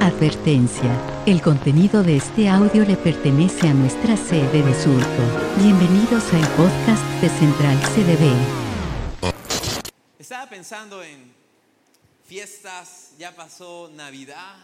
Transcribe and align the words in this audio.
Advertencia. 0.00 1.22
El 1.26 1.42
contenido 1.42 2.02
de 2.02 2.16
este 2.16 2.48
audio 2.48 2.84
le 2.84 2.96
pertenece 2.96 3.68
a 3.68 3.74
nuestra 3.74 4.16
sede 4.16 4.62
de 4.62 4.74
Surco. 4.74 5.58
Bienvenidos 5.58 6.32
al 6.32 6.48
podcast 6.56 7.04
de 7.20 7.28
Central 7.28 7.78
CDB. 7.92 9.34
Estaba 10.18 10.48
pensando 10.48 11.02
en 11.02 11.34
fiestas, 12.24 13.12
ya 13.18 13.36
pasó 13.36 13.90
Navidad, 13.94 14.56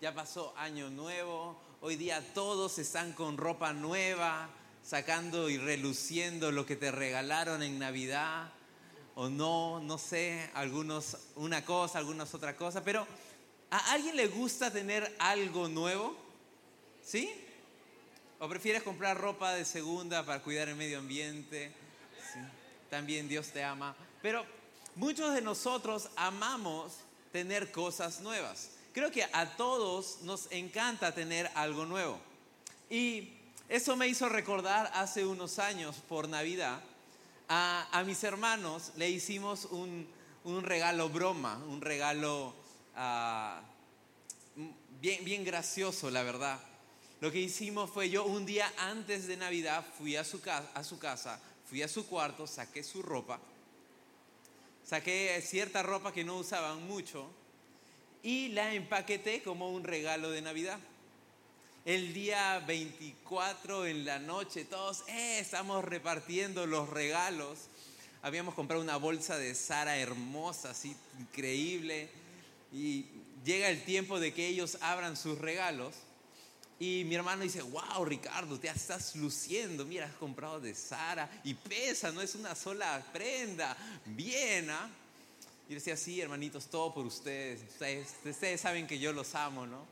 ya 0.00 0.14
pasó 0.14 0.54
Año 0.56 0.88
Nuevo, 0.88 1.60
hoy 1.82 1.96
día 1.96 2.22
todos 2.32 2.78
están 2.78 3.12
con 3.12 3.36
ropa 3.36 3.74
nueva, 3.74 4.48
sacando 4.82 5.50
y 5.50 5.58
reluciendo 5.58 6.52
lo 6.52 6.64
que 6.64 6.76
te 6.76 6.90
regalaron 6.90 7.62
en 7.62 7.78
Navidad 7.78 8.50
o 9.20 9.28
no, 9.28 9.80
no 9.80 9.98
sé, 9.98 10.48
algunos 10.54 11.14
una 11.36 11.62
cosa, 11.62 11.98
algunos 11.98 12.32
otra 12.32 12.56
cosa, 12.56 12.82
pero 12.82 13.06
¿a 13.70 13.92
alguien 13.92 14.16
le 14.16 14.28
gusta 14.28 14.70
tener 14.70 15.14
algo 15.18 15.68
nuevo? 15.68 16.16
¿Sí? 17.04 17.30
¿O 18.38 18.48
prefieres 18.48 18.82
comprar 18.82 19.18
ropa 19.18 19.52
de 19.52 19.66
segunda 19.66 20.24
para 20.24 20.40
cuidar 20.40 20.70
el 20.70 20.76
medio 20.76 21.00
ambiente? 21.00 21.70
También 22.88 23.28
Dios 23.28 23.48
te 23.48 23.62
ama. 23.62 23.94
Pero 24.22 24.46
muchos 24.94 25.34
de 25.34 25.42
nosotros 25.42 26.08
amamos 26.16 26.94
tener 27.30 27.70
cosas 27.72 28.22
nuevas. 28.22 28.70
Creo 28.94 29.10
que 29.10 29.24
a 29.24 29.54
todos 29.58 30.22
nos 30.22 30.50
encanta 30.50 31.14
tener 31.14 31.50
algo 31.56 31.84
nuevo. 31.84 32.18
Y 32.88 33.34
eso 33.68 33.96
me 33.96 34.08
hizo 34.08 34.30
recordar 34.30 34.90
hace 34.94 35.26
unos 35.26 35.58
años 35.58 35.96
por 36.08 36.26
Navidad 36.26 36.80
a, 37.50 38.04
mis 38.06 38.22
hermanos 38.22 38.92
le 38.96 39.10
hicimos 39.10 39.66
un, 39.66 40.06
regalo 40.62 41.08
broma, 41.08 41.56
un 41.68 41.80
regalo 41.80 42.54
ah, 42.94 43.60
bien, 45.00 45.24
bien 45.24 45.44
gracioso, 45.44 46.10
la 46.10 46.22
verdad. 46.22 46.60
Lo 47.20 47.30
que 47.32 47.40
hicimos 47.40 47.90
fue 47.90 48.08
yo 48.08 48.24
un 48.24 48.46
día 48.46 48.72
antes 48.78 49.26
de 49.26 49.36
Navidad 49.36 49.84
fui 49.98 50.16
a 50.16 50.24
su, 50.24 50.40
a 50.46 50.84
su 50.84 50.98
casa, 50.98 51.40
fui 51.68 51.82
a 51.82 51.88
su 51.88 52.06
cuarto, 52.06 52.46
saqué 52.46 52.84
su 52.84 53.02
ropa, 53.02 53.40
saqué 54.84 55.42
cierta 55.44 55.82
ropa 55.82 56.12
que 56.12 56.24
no 56.24 56.36
usaban 56.36 56.86
mucho 56.86 57.28
y 58.22 58.48
la 58.48 58.74
empaqueté 58.74 59.42
como 59.42 59.70
un 59.70 59.82
regalo 59.82 60.30
de 60.30 60.40
Navidad. 60.40 60.78
El 61.90 62.14
día 62.14 62.60
24 62.68 63.84
en 63.84 64.04
la 64.04 64.20
noche, 64.20 64.64
todos 64.64 65.02
eh, 65.08 65.40
estamos 65.40 65.84
repartiendo 65.84 66.64
los 66.64 66.88
regalos. 66.88 67.58
Habíamos 68.22 68.54
comprado 68.54 68.80
una 68.80 68.96
bolsa 68.96 69.36
de 69.36 69.56
Sara 69.56 69.96
hermosa, 69.96 70.70
así 70.70 70.94
increíble. 71.18 72.08
Y 72.72 73.06
llega 73.44 73.68
el 73.68 73.82
tiempo 73.82 74.20
de 74.20 74.32
que 74.32 74.46
ellos 74.46 74.78
abran 74.82 75.16
sus 75.16 75.36
regalos. 75.38 75.96
Y 76.78 77.02
mi 77.06 77.16
hermano 77.16 77.42
dice, 77.42 77.60
wow, 77.60 78.04
Ricardo, 78.04 78.60
te 78.60 78.68
estás 78.68 79.16
luciendo. 79.16 79.84
Mira, 79.84 80.06
has 80.06 80.14
comprado 80.14 80.60
de 80.60 80.76
Sara 80.76 81.28
y 81.42 81.54
pesa, 81.54 82.12
no 82.12 82.22
es 82.22 82.36
una 82.36 82.54
sola 82.54 83.04
prenda. 83.12 83.76
Bien, 84.06 84.70
¿ah? 84.70 84.88
Y 85.68 85.74
decía, 85.74 85.96
sí, 85.96 86.20
hermanitos, 86.20 86.70
todo 86.70 86.94
por 86.94 87.04
ustedes. 87.04 87.62
ustedes. 88.24 88.60
saben 88.60 88.86
que 88.86 89.00
yo 89.00 89.12
los 89.12 89.34
amo, 89.34 89.66
¿no? 89.66 89.84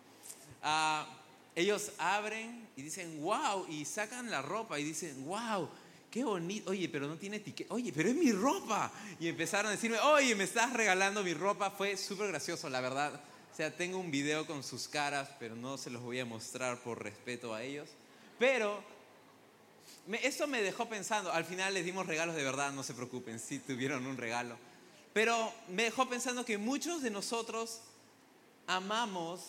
Ah, 0.62 1.17
ellos 1.59 1.91
abren 1.98 2.69
y 2.77 2.83
dicen, 2.83 3.20
wow, 3.20 3.67
y 3.69 3.84
sacan 3.84 4.31
la 4.31 4.42
ropa 4.42 4.78
y 4.78 4.84
dicen, 4.84 5.27
wow, 5.27 5.69
qué 6.09 6.23
bonito, 6.23 6.70
oye, 6.70 6.89
pero 6.89 7.09
no 7.09 7.17
tiene 7.17 7.39
etiqueta, 7.39 7.75
oye, 7.75 7.92
pero 7.92 8.09
es 8.09 8.15
mi 8.15 8.31
ropa. 8.31 8.92
Y 9.19 9.27
empezaron 9.27 9.67
a 9.67 9.70
decirme, 9.70 9.98
oye, 9.98 10.37
me 10.37 10.45
estás 10.45 10.73
regalando 10.73 11.23
mi 11.25 11.34
ropa. 11.34 11.73
Fue 11.73 11.97
súper 11.97 12.28
gracioso, 12.28 12.69
la 12.70 12.81
verdad. 12.81 13.20
O 13.53 13.56
sea, 13.56 13.77
tengo 13.77 13.98
un 13.98 14.12
video 14.12 14.47
con 14.47 14.62
sus 14.62 14.87
caras, 14.87 15.31
pero 15.41 15.56
no 15.56 15.77
se 15.78 15.91
los 15.91 16.00
voy 16.00 16.20
a 16.20 16.25
mostrar 16.25 16.78
por 16.78 17.03
respeto 17.03 17.53
a 17.53 17.65
ellos. 17.65 17.89
Pero 18.39 18.81
eso 20.22 20.47
me 20.47 20.62
dejó 20.62 20.88
pensando, 20.88 21.32
al 21.32 21.44
final 21.44 21.75
les 21.75 21.84
dimos 21.84 22.06
regalos 22.06 22.37
de 22.37 22.44
verdad, 22.44 22.71
no 22.72 22.84
se 22.84 22.94
preocupen, 22.94 23.41
sí 23.41 23.59
tuvieron 23.59 24.06
un 24.06 24.16
regalo. 24.16 24.56
Pero 25.12 25.53
me 25.69 25.82
dejó 25.82 26.09
pensando 26.09 26.44
que 26.44 26.56
muchos 26.56 27.03
de 27.03 27.11
nosotros 27.11 27.81
amamos 28.69 29.41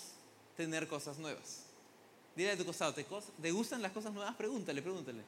tener 0.57 0.88
cosas 0.88 1.19
nuevas. 1.19 1.69
Dile 2.39 2.51
a 2.51 2.57
tu 2.57 2.63
costado, 2.63 2.94
¿te, 2.94 3.51
gustan 3.51 3.81
las 3.81 3.91
cosas 3.91 4.13
nuevas? 4.13 4.33
Pregúntale, 4.33 4.81
pregúntale. 4.81 5.22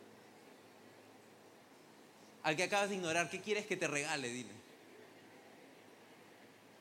Al 2.44 2.56
que 2.56 2.64
acabas 2.64 2.88
de 2.88 2.96
ignorar, 2.96 3.30
¿qué 3.30 3.42
quieres 3.42 3.66
que 3.66 3.76
te 3.76 3.86
regale? 3.86 4.30
Dile. 4.30 4.54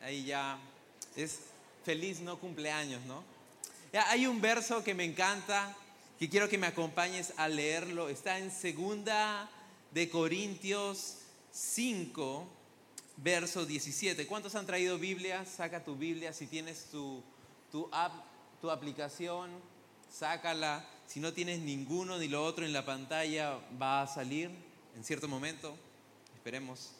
Ahí 0.00 0.24
ya 0.24 0.56
es 1.16 1.40
feliz 1.84 2.20
no 2.20 2.38
cumpleaños, 2.38 3.04
¿no? 3.06 3.24
Ya, 3.92 4.08
hay 4.08 4.28
un 4.28 4.40
verso 4.40 4.84
que 4.84 4.94
me 4.94 5.02
encanta, 5.02 5.76
que 6.16 6.28
quiero 6.28 6.48
que 6.48 6.58
me 6.58 6.68
acompañes 6.68 7.32
a 7.36 7.48
leerlo. 7.48 8.08
Está 8.08 8.38
en 8.38 8.52
segunda 8.52 9.50
de 9.90 10.08
Corintios 10.08 11.16
5, 11.50 12.46
verso 13.16 13.66
17. 13.66 14.28
¿Cuántos 14.28 14.54
han 14.54 14.64
traído 14.64 14.96
Biblia? 14.96 15.44
Saca 15.44 15.82
tu 15.82 15.96
Biblia 15.96 16.32
si 16.32 16.46
tienes 16.46 16.84
tu, 16.84 17.20
tu 17.72 17.88
app, 17.90 18.12
tu 18.60 18.70
aplicación 18.70 19.50
sácala. 20.10 20.84
Si 21.06 21.20
no 21.20 21.32
tienes 21.32 21.60
ninguno 21.60 22.18
ni 22.18 22.28
lo 22.28 22.44
otro 22.44 22.64
en 22.64 22.72
la 22.72 22.84
pantalla, 22.84 23.58
va 23.80 24.02
a 24.02 24.06
salir 24.06 24.50
en 24.96 25.04
cierto 25.04 25.28
momento. 25.28 25.76
Esperemos. 26.34 26.92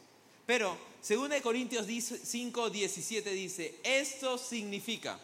Pero, 0.47 0.77
2 1.09 1.41
Corintios 1.43 1.87
5, 1.87 2.71
17 2.71 3.31
dice, 3.31 3.77
esto 3.85 4.37
significa 4.37 5.19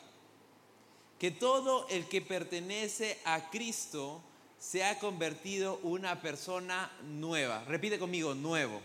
que 1.19 1.31
todo 1.31 1.89
el 1.89 2.07
que 2.07 2.21
pertenece 2.21 3.19
a 3.25 3.51
Cristo 3.51 4.23
se 4.59 4.85
ha 4.85 4.99
convertido 4.99 5.81
una 5.83 6.21
persona 6.21 6.91
nueva. 7.03 7.65
Repite 7.65 7.99
conmigo, 7.99 8.35
nuevo. 8.35 8.81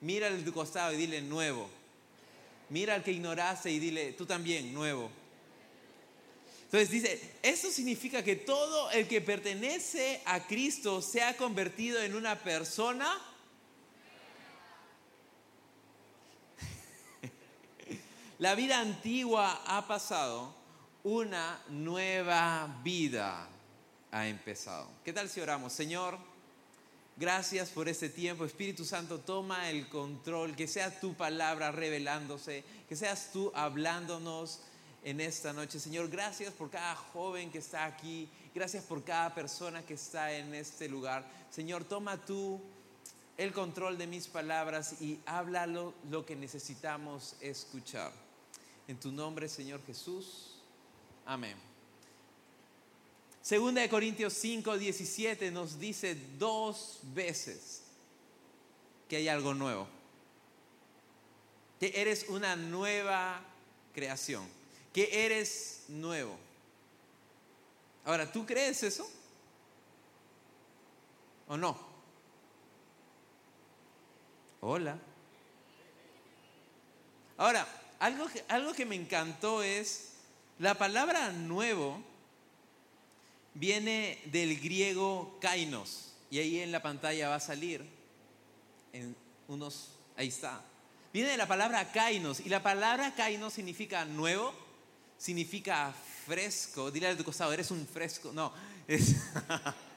Mira 0.00 0.26
al 0.28 0.44
tu 0.44 0.52
costado 0.52 0.92
y 0.92 0.96
dile 0.96 1.20
nuevo. 1.20 1.68
Mira 2.70 2.94
al 2.94 3.04
que 3.04 3.12
ignoraste 3.12 3.70
y 3.70 3.78
dile, 3.78 4.12
tú 4.12 4.24
también, 4.26 4.72
nuevo. 4.72 5.10
Entonces 6.72 6.90
dice, 6.90 7.36
esto 7.42 7.70
significa 7.70 8.24
que 8.24 8.34
todo 8.34 8.90
el 8.92 9.06
que 9.06 9.20
pertenece 9.20 10.22
a 10.24 10.46
Cristo 10.46 11.02
se 11.02 11.22
ha 11.22 11.36
convertido 11.36 12.00
en 12.00 12.14
una 12.14 12.42
persona. 12.42 13.06
La 18.38 18.54
vida 18.54 18.80
antigua 18.80 19.62
ha 19.66 19.86
pasado, 19.86 20.54
una 21.04 21.62
nueva 21.68 22.80
vida 22.82 23.50
ha 24.10 24.26
empezado. 24.26 24.88
¿Qué 25.04 25.12
tal 25.12 25.28
si 25.28 25.42
oramos? 25.42 25.74
Señor, 25.74 26.16
gracias 27.18 27.68
por 27.68 27.86
este 27.86 28.08
tiempo. 28.08 28.46
Espíritu 28.46 28.86
Santo, 28.86 29.20
toma 29.20 29.68
el 29.68 29.90
control, 29.90 30.56
que 30.56 30.66
sea 30.66 30.98
tu 31.00 31.12
palabra 31.12 31.70
revelándose, 31.70 32.64
que 32.88 32.96
seas 32.96 33.28
tú 33.30 33.52
hablándonos 33.54 34.62
en 35.04 35.20
esta 35.20 35.52
noche. 35.52 35.80
Señor, 35.80 36.08
gracias 36.08 36.52
por 36.52 36.70
cada 36.70 36.94
joven 36.94 37.50
que 37.50 37.58
está 37.58 37.84
aquí. 37.84 38.28
Gracias 38.54 38.84
por 38.84 39.02
cada 39.02 39.34
persona 39.34 39.84
que 39.84 39.94
está 39.94 40.32
en 40.32 40.54
este 40.54 40.88
lugar. 40.88 41.28
Señor, 41.50 41.84
toma 41.84 42.16
tú 42.24 42.60
el 43.36 43.52
control 43.52 43.98
de 43.98 44.06
mis 44.06 44.28
palabras 44.28 45.00
y 45.00 45.18
háblalo 45.26 45.94
lo 46.10 46.24
que 46.24 46.36
necesitamos 46.36 47.36
escuchar. 47.40 48.12
En 48.86 48.98
tu 48.98 49.10
nombre, 49.10 49.48
Señor 49.48 49.84
Jesús. 49.86 50.56
Amén. 51.24 51.56
Segunda 53.40 53.80
de 53.80 53.88
Corintios 53.88 54.34
5, 54.34 54.78
17 54.78 55.50
nos 55.50 55.80
dice 55.80 56.16
dos 56.38 57.00
veces 57.14 57.82
que 59.08 59.16
hay 59.16 59.28
algo 59.28 59.54
nuevo. 59.54 59.88
Que 61.80 61.92
eres 61.96 62.26
una 62.28 62.54
nueva 62.54 63.42
creación 63.92 64.61
que 64.92 65.24
eres 65.24 65.84
nuevo. 65.88 66.36
Ahora, 68.04 68.30
¿tú 68.30 68.44
crees 68.44 68.82
eso? 68.82 69.08
¿O 71.48 71.56
no? 71.56 71.78
Hola. 74.60 74.98
Ahora, 77.36 77.66
algo 77.98 78.28
que, 78.28 78.44
algo 78.48 78.72
que 78.72 78.86
me 78.86 78.96
encantó 78.96 79.62
es, 79.62 80.12
la 80.58 80.74
palabra 80.74 81.32
nuevo 81.32 82.00
viene 83.54 84.20
del 84.26 84.60
griego 84.60 85.38
kainos, 85.40 86.12
y 86.30 86.38
ahí 86.38 86.60
en 86.60 86.72
la 86.72 86.82
pantalla 86.82 87.28
va 87.28 87.36
a 87.36 87.40
salir, 87.40 87.84
en 88.92 89.16
unos, 89.48 89.90
ahí 90.16 90.28
está. 90.28 90.62
Viene 91.12 91.30
de 91.30 91.36
la 91.36 91.48
palabra 91.48 91.90
kainos, 91.92 92.40
y 92.40 92.48
la 92.48 92.62
palabra 92.62 93.14
kainos 93.14 93.52
significa 93.52 94.04
nuevo, 94.04 94.54
significa 95.22 95.94
fresco. 96.26 96.90
Dile 96.90 97.06
a 97.06 97.16
tu 97.16 97.22
costado, 97.22 97.52
eres 97.52 97.70
un 97.70 97.86
fresco. 97.86 98.32
No, 98.32 98.52
es 98.88 99.14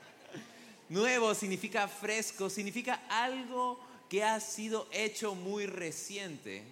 nuevo 0.89 1.33
significa 1.33 1.87
fresco, 1.87 2.47
significa 2.47 3.01
algo 3.09 3.79
que 4.07 4.23
ha 4.23 4.39
sido 4.39 4.87
hecho 4.91 5.33
muy 5.33 5.65
reciente. 5.65 6.63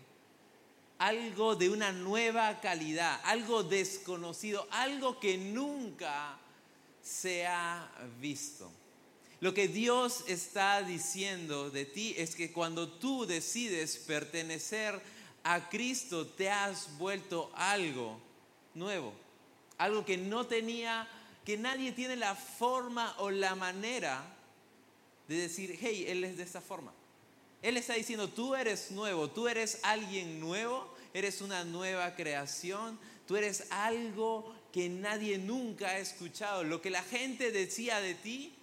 algo 1.00 1.56
de 1.56 1.70
una 1.70 1.92
nueva 1.92 2.62
calidad, 2.62 3.20
algo 3.26 3.64
desconocido, 3.64 4.66
algo 4.72 5.20
que 5.20 5.38
nunca 5.38 6.38
se 7.02 7.46
ha 7.46 7.92
visto. 8.22 8.72
Lo 9.42 9.54
que 9.54 9.68
Dios 9.68 10.24
está 10.28 10.82
diciendo 10.82 11.70
de 11.70 11.84
ti 11.84 12.14
es 12.18 12.36
que 12.36 12.54
cuando 12.54 12.88
tú 12.88 13.26
decides 13.26 13.98
pertenecer 13.98 15.02
a 15.44 15.68
Cristo, 15.68 16.28
te 16.28 16.50
has 16.50 16.98
vuelto 16.98 17.52
algo 17.56 18.22
nuevo, 18.76 19.14
algo 19.78 20.06
que 20.06 20.18
no 20.18 20.46
tenía, 20.46 21.08
que 21.46 21.58
nadie 21.58 21.92
tiene 21.92 22.16
la 22.16 22.36
forma 22.36 23.16
o 23.20 23.30
la 23.30 23.56
manera 23.56 24.24
de 25.28 25.36
decir, 25.36 25.78
hey, 25.82 26.06
Él 26.08 26.24
es 26.24 26.38
de 26.38 26.44
esta 26.44 26.62
forma. 26.62 26.94
Él 27.62 27.78
está 27.78 27.94
diciendo, 27.94 28.28
tú 28.28 28.56
eres 28.56 28.92
nuevo, 28.92 29.30
tú 29.30 29.48
eres 29.48 29.80
alguien 29.84 30.40
nuevo, 30.40 30.94
eres 31.14 31.42
una 31.42 31.64
nueva 31.64 32.16
creación, 32.16 33.00
tú 33.26 33.38
eres 33.38 33.68
algo 33.72 34.54
que 34.74 34.90
nadie 34.90 35.38
nunca 35.38 35.90
ha 35.90 36.00
escuchado. 36.00 36.64
Lo 36.64 36.82
que 36.82 36.90
la 36.90 37.04
gente 37.04 37.52
decía 37.52 38.02
de 38.02 38.16
ti 38.16 38.54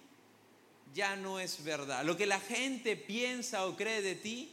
ya 0.93 1.15
no 1.15 1.39
es 1.39 1.63
verdad. 1.63 2.05
Lo 2.05 2.17
que 2.17 2.25
la 2.25 2.39
gente 2.39 2.95
piensa 2.95 3.65
o 3.65 3.75
cree 3.75 4.01
de 4.01 4.15
ti 4.15 4.51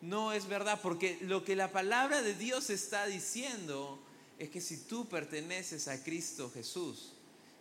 no 0.00 0.32
es 0.32 0.46
verdad, 0.46 0.80
porque 0.82 1.18
lo 1.22 1.44
que 1.44 1.56
la 1.56 1.72
palabra 1.72 2.22
de 2.22 2.34
Dios 2.34 2.70
está 2.70 3.06
diciendo 3.06 3.98
es 4.40 4.48
que 4.48 4.62
si 4.62 4.78
tú 4.78 5.06
perteneces 5.06 5.86
a 5.86 6.02
Cristo 6.02 6.50
Jesús, 6.52 7.12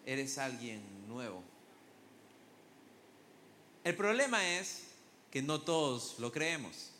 eres 0.05 0.37
alguien 0.37 0.81
nuevo. 1.09 1.43
El 3.83 3.97
problema 3.97 4.57
es 4.57 4.83
que 5.29 5.41
no 5.41 5.59
todos 5.59 6.15
lo 6.19 6.31
creemos. 6.31 6.91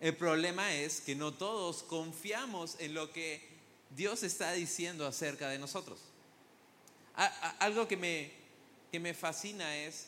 El 0.00 0.16
problema 0.16 0.72
es 0.72 1.00
que 1.00 1.16
no 1.16 1.34
todos 1.34 1.82
confiamos 1.82 2.76
en 2.78 2.94
lo 2.94 3.12
que 3.12 3.42
Dios 3.90 4.22
está 4.22 4.52
diciendo 4.52 5.04
acerca 5.04 5.48
de 5.48 5.58
nosotros. 5.58 5.98
Algo 7.58 7.88
que 7.88 7.96
me, 7.96 8.30
que 8.92 9.00
me 9.00 9.14
fascina 9.14 9.78
es 9.78 10.06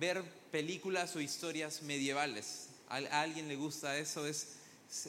ver 0.00 0.24
películas 0.50 1.14
o 1.14 1.20
historias 1.20 1.82
medievales. 1.82 2.66
A, 2.88 2.96
alguien 3.20 3.46
le 3.46 3.54
gusta 3.54 3.96
eso, 3.96 4.26
es, 4.26 4.56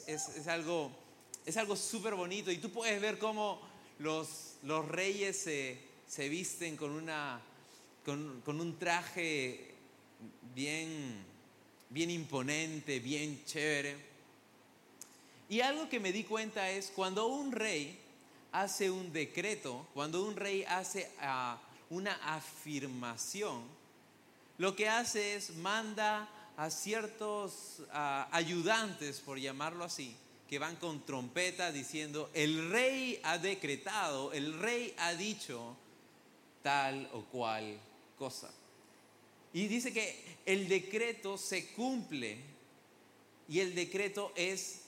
es, 0.06 0.46
algo 0.46 1.03
es 1.44 1.56
algo 1.56 1.76
súper 1.76 2.14
bonito 2.14 2.50
y 2.50 2.58
tú 2.58 2.70
puedes 2.70 3.00
ver 3.00 3.18
cómo 3.18 3.60
los, 3.98 4.54
los 4.62 4.86
reyes 4.88 5.38
se, 5.38 5.78
se 6.06 6.28
visten 6.28 6.76
con, 6.76 6.90
una, 6.90 7.40
con, 8.04 8.40
con 8.44 8.60
un 8.60 8.78
traje 8.78 9.74
bien, 10.54 11.24
bien 11.90 12.10
imponente, 12.10 12.98
bien 13.00 13.44
chévere. 13.44 13.96
Y 15.48 15.60
algo 15.60 15.88
que 15.88 16.00
me 16.00 16.12
di 16.12 16.24
cuenta 16.24 16.70
es 16.70 16.90
cuando 16.94 17.26
un 17.26 17.52
rey 17.52 17.98
hace 18.52 18.90
un 18.90 19.12
decreto, 19.12 19.86
cuando 19.92 20.24
un 20.24 20.36
rey 20.36 20.64
hace 20.64 21.10
ah, 21.20 21.60
una 21.90 22.14
afirmación, 22.34 23.62
lo 24.56 24.74
que 24.74 24.88
hace 24.88 25.34
es 25.34 25.56
manda 25.56 26.28
a 26.56 26.70
ciertos 26.70 27.82
ah, 27.92 28.28
ayudantes, 28.32 29.20
por 29.20 29.38
llamarlo 29.38 29.84
así, 29.84 30.16
que 30.48 30.58
van 30.58 30.76
con 30.76 31.04
trompeta 31.04 31.72
diciendo, 31.72 32.30
el 32.34 32.70
rey 32.70 33.20
ha 33.22 33.38
decretado, 33.38 34.32
el 34.32 34.58
rey 34.58 34.94
ha 34.98 35.14
dicho 35.14 35.76
tal 36.62 37.08
o 37.12 37.22
cual 37.24 37.78
cosa. 38.18 38.52
Y 39.52 39.66
dice 39.68 39.92
que 39.92 40.36
el 40.44 40.68
decreto 40.68 41.38
se 41.38 41.72
cumple 41.72 42.38
y 43.48 43.60
el 43.60 43.74
decreto 43.74 44.32
es 44.34 44.82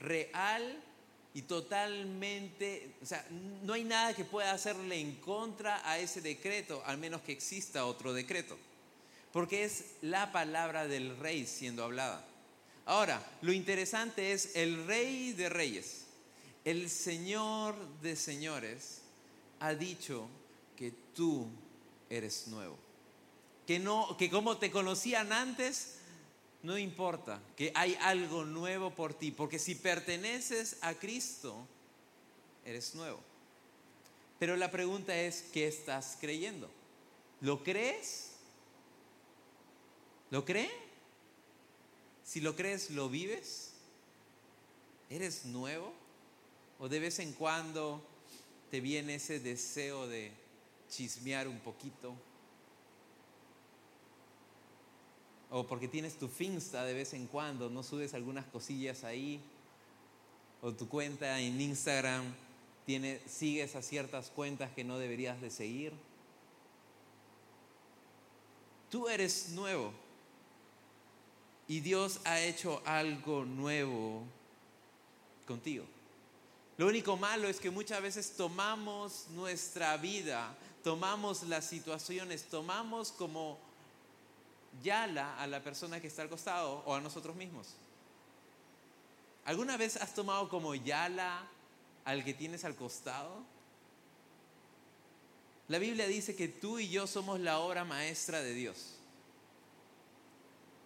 real 0.00 0.82
y 1.34 1.42
totalmente, 1.42 2.94
o 3.02 3.06
sea, 3.06 3.26
no 3.62 3.72
hay 3.72 3.84
nada 3.84 4.14
que 4.14 4.24
pueda 4.24 4.52
hacerle 4.52 5.00
en 5.00 5.16
contra 5.16 5.88
a 5.88 5.98
ese 5.98 6.20
decreto, 6.20 6.82
al 6.84 6.98
menos 6.98 7.22
que 7.22 7.32
exista 7.32 7.86
otro 7.86 8.12
decreto, 8.12 8.56
porque 9.32 9.64
es 9.64 9.84
la 10.02 10.30
palabra 10.30 10.86
del 10.86 11.16
rey 11.18 11.46
siendo 11.46 11.84
hablada. 11.84 12.26
Ahora, 12.84 13.24
lo 13.42 13.52
interesante 13.52 14.32
es 14.32 14.56
el 14.56 14.86
rey 14.86 15.32
de 15.32 15.48
reyes, 15.48 16.04
el 16.64 16.90
señor 16.90 17.76
de 18.00 18.16
señores, 18.16 19.02
ha 19.60 19.74
dicho 19.74 20.28
que 20.76 20.92
tú 21.14 21.46
eres 22.10 22.48
nuevo 22.48 22.76
que, 23.66 23.78
no, 23.78 24.16
que 24.16 24.30
como 24.30 24.58
te 24.58 24.70
conocían 24.70 25.32
antes, 25.32 25.98
no 26.62 26.78
importa, 26.78 27.40
que 27.56 27.72
hay 27.74 27.96
algo 28.00 28.44
nuevo 28.44 28.90
por 28.90 29.14
ti, 29.14 29.30
porque 29.30 29.58
si 29.58 29.74
perteneces 29.74 30.78
a 30.80 30.94
Cristo, 30.94 31.66
eres 32.64 32.94
nuevo. 32.94 33.20
Pero 34.38 34.56
la 34.56 34.70
pregunta 34.70 35.16
es, 35.16 35.42
¿qué 35.52 35.68
estás 35.68 36.16
creyendo? 36.20 36.68
¿Lo 37.40 37.62
crees? 37.62 38.32
¿Lo 40.30 40.44
cree? 40.44 40.70
Si 42.32 42.40
lo 42.40 42.56
crees, 42.56 42.88
¿lo 42.88 43.10
vives? 43.10 43.74
¿Eres 45.10 45.44
nuevo? 45.44 45.92
¿O 46.78 46.88
de 46.88 46.98
vez 46.98 47.18
en 47.18 47.34
cuando 47.34 48.02
te 48.70 48.80
viene 48.80 49.16
ese 49.16 49.38
deseo 49.38 50.08
de 50.08 50.32
chismear 50.88 51.46
un 51.46 51.58
poquito? 51.58 52.14
o 55.50 55.66
porque 55.66 55.88
tienes 55.88 56.18
tu 56.18 56.28
Finsta 56.28 56.82
de 56.84 56.94
vez 56.94 57.12
en 57.12 57.26
cuando, 57.26 57.68
no 57.68 57.82
subes 57.82 58.14
algunas 58.14 58.46
cosillas 58.46 59.04
ahí, 59.04 59.38
o 60.62 60.72
tu 60.72 60.88
cuenta 60.88 61.38
en 61.38 61.60
Instagram 61.60 62.24
tiene, 62.86 63.20
sigues 63.26 63.76
a 63.76 63.82
ciertas 63.82 64.30
cuentas 64.30 64.72
que 64.72 64.84
no 64.84 64.98
deberías 64.98 65.38
de 65.42 65.50
seguir. 65.50 65.92
Tú 68.88 69.10
eres 69.10 69.50
nuevo 69.50 69.92
y 71.72 71.80
Dios 71.80 72.20
ha 72.26 72.38
hecho 72.38 72.82
algo 72.84 73.46
nuevo 73.46 74.24
contigo. 75.46 75.86
Lo 76.76 76.86
único 76.86 77.16
malo 77.16 77.48
es 77.48 77.60
que 77.60 77.70
muchas 77.70 78.02
veces 78.02 78.32
tomamos 78.36 79.28
nuestra 79.30 79.96
vida, 79.96 80.54
tomamos 80.84 81.44
las 81.44 81.64
situaciones, 81.64 82.42
tomamos 82.42 83.10
como 83.10 83.58
yala 84.82 85.40
a 85.40 85.46
la 85.46 85.62
persona 85.62 85.98
que 85.98 86.08
está 86.08 86.20
al 86.20 86.28
costado 86.28 86.82
o 86.84 86.94
a 86.94 87.00
nosotros 87.00 87.34
mismos. 87.34 87.68
¿Alguna 89.46 89.78
vez 89.78 89.96
has 89.96 90.14
tomado 90.14 90.50
como 90.50 90.74
yala 90.74 91.48
al 92.04 92.22
que 92.22 92.34
tienes 92.34 92.66
al 92.66 92.76
costado? 92.76 93.42
La 95.68 95.78
Biblia 95.78 96.06
dice 96.06 96.36
que 96.36 96.48
tú 96.48 96.78
y 96.78 96.90
yo 96.90 97.06
somos 97.06 97.40
la 97.40 97.60
obra 97.60 97.82
maestra 97.86 98.42
de 98.42 98.52
Dios. 98.52 98.98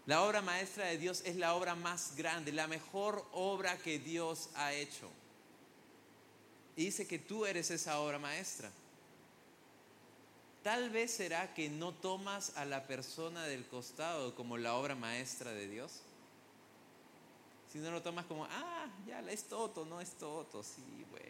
La 0.06 0.22
obra 0.22 0.40
maestra 0.40 0.86
de 0.86 0.98
Dios 0.98 1.22
es 1.24 1.34
la 1.34 1.54
obra 1.54 1.74
más 1.74 2.14
grande, 2.16 2.52
la 2.52 2.68
mejor 2.68 3.26
obra 3.32 3.76
que 3.76 3.98
Dios 3.98 4.50
ha 4.54 4.72
hecho. 4.72 5.10
Y 6.76 6.84
dice 6.84 7.08
que 7.08 7.18
tú 7.18 7.44
eres 7.44 7.70
esa 7.72 7.98
obra 7.98 8.18
maestra. 8.18 8.70
Tal 10.62 10.90
vez 10.90 11.12
será 11.12 11.54
que 11.54 11.68
no 11.68 11.92
tomas 11.92 12.56
a 12.56 12.64
la 12.64 12.86
persona 12.86 13.44
del 13.44 13.66
costado 13.66 14.34
como 14.36 14.56
la 14.56 14.74
obra 14.74 14.94
maestra 14.94 15.50
de 15.50 15.68
Dios. 15.68 16.00
Si 17.72 17.78
no 17.78 17.90
lo 17.90 18.00
tomas 18.02 18.26
como, 18.26 18.44
ah, 18.44 18.86
ya, 19.06 19.20
es 19.30 19.44
Toto, 19.44 19.84
no 19.84 20.00
es 20.00 20.10
Toto, 20.12 20.62
sí, 20.62 21.04
bueno. 21.10 21.26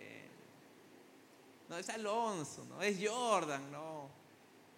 No, 1.68 1.78
es 1.78 1.88
Alonso, 1.88 2.64
no, 2.68 2.82
es 2.82 2.96
Jordan, 3.02 3.72
no. 3.72 4.08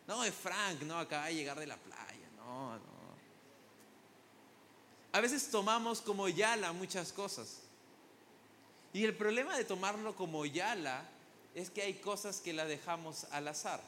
No, 0.07 0.25
es 0.25 0.35
Frank, 0.35 0.83
no, 0.83 0.99
acaba 0.99 1.27
de 1.27 1.35
llegar 1.35 1.59
de 1.59 1.67
la 1.67 1.77
playa, 1.77 2.29
no, 2.37 2.79
no. 2.79 2.98
A 5.13 5.21
veces 5.21 5.51
tomamos 5.51 6.01
como 6.01 6.29
Yala 6.29 6.73
muchas 6.73 7.13
cosas. 7.13 7.61
Y 8.93 9.05
el 9.05 9.17
problema 9.17 9.57
de 9.57 9.65
tomarlo 9.65 10.15
como 10.17 10.45
Yala 10.47 11.09
es 11.55 11.71
que 11.71 11.83
hay 11.83 11.95
cosas 11.95 12.41
que 12.41 12.53
la 12.53 12.65
dejamos 12.65 13.25
al 13.31 13.49
azar 13.49 13.81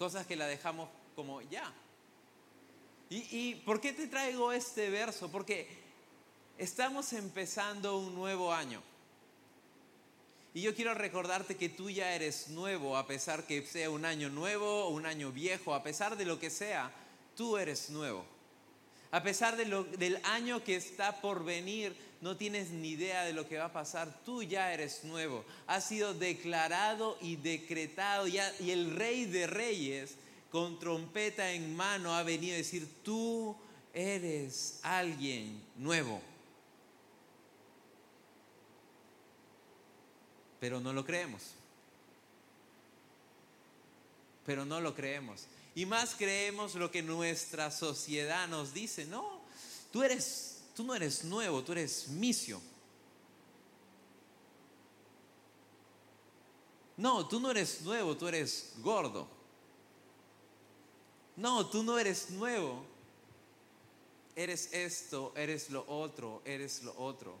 cosas 0.00 0.26
que 0.26 0.34
la 0.34 0.46
dejamos 0.46 0.88
como 1.14 1.42
ya. 1.42 1.70
¿Y, 3.10 3.56
por 3.66 3.82
qué 3.82 3.92
te 3.92 4.06
traigo 4.06 4.50
este 4.50 4.88
verso? 4.88 5.30
Porque 5.30 5.68
estamos 6.56 7.12
empezando 7.12 7.98
un 7.98 8.14
nuevo 8.14 8.50
año. 8.50 8.82
Y 10.54 10.62
yo 10.62 10.74
quiero 10.74 10.94
recordarte 10.94 11.58
que 11.58 11.68
tú 11.68 11.90
ya 11.90 12.14
eres 12.14 12.48
nuevo, 12.48 12.96
a 12.96 13.06
pesar 13.06 13.46
que 13.46 13.66
sea 13.66 13.90
un 13.90 14.06
año 14.06 14.30
nuevo 14.30 14.86
o 14.86 14.88
un 14.88 15.04
año 15.04 15.32
viejo, 15.32 15.74
a 15.74 15.82
pesar 15.82 16.16
de 16.16 16.24
lo 16.24 16.40
que 16.40 16.48
sea, 16.48 16.90
tú 17.36 17.58
eres 17.58 17.90
nuevo. 17.90 18.24
A 19.12 19.22
pesar 19.22 19.56
del 19.56 20.20
año 20.24 20.62
que 20.62 20.76
está 20.76 21.20
por 21.20 21.44
venir, 21.44 21.96
no 22.20 22.36
tienes 22.36 22.70
ni 22.70 22.90
idea 22.90 23.24
de 23.24 23.32
lo 23.32 23.48
que 23.48 23.58
va 23.58 23.66
a 23.66 23.72
pasar. 23.72 24.22
Tú 24.24 24.42
ya 24.42 24.72
eres 24.72 25.04
nuevo. 25.04 25.44
Ha 25.66 25.80
sido 25.80 26.14
declarado 26.14 27.18
y 27.20 27.36
decretado. 27.36 28.28
Ya, 28.28 28.52
y 28.60 28.70
el 28.70 28.94
rey 28.94 29.24
de 29.24 29.48
reyes, 29.48 30.14
con 30.50 30.78
trompeta 30.78 31.50
en 31.52 31.74
mano, 31.74 32.14
ha 32.14 32.22
venido 32.22 32.54
a 32.54 32.58
decir, 32.58 32.88
tú 33.02 33.56
eres 33.92 34.78
alguien 34.82 35.60
nuevo. 35.76 36.20
Pero 40.60 40.78
no 40.78 40.92
lo 40.92 41.04
creemos. 41.04 41.54
Pero 44.46 44.64
no 44.64 44.80
lo 44.80 44.94
creemos. 44.94 45.46
Y 45.74 45.86
más 45.86 46.14
creemos 46.14 46.74
lo 46.74 46.90
que 46.90 47.02
nuestra 47.02 47.70
sociedad 47.70 48.48
nos 48.48 48.74
dice. 48.74 49.04
No, 49.06 49.40
tú 49.92 50.02
eres, 50.02 50.62
tú 50.74 50.84
no 50.84 50.94
eres 50.94 51.24
nuevo, 51.24 51.62
tú 51.62 51.72
eres 51.72 52.08
misio. 52.08 52.60
No, 56.96 57.26
tú 57.26 57.40
no 57.40 57.50
eres 57.50 57.80
nuevo, 57.82 58.16
tú 58.16 58.28
eres 58.28 58.74
gordo. 58.78 59.26
No, 61.36 61.66
tú 61.66 61.82
no 61.82 61.98
eres 61.98 62.30
nuevo. 62.30 62.84
Eres 64.36 64.72
esto, 64.72 65.32
eres 65.36 65.70
lo 65.70 65.84
otro, 65.88 66.42
eres 66.44 66.82
lo 66.82 66.94
otro. 66.98 67.34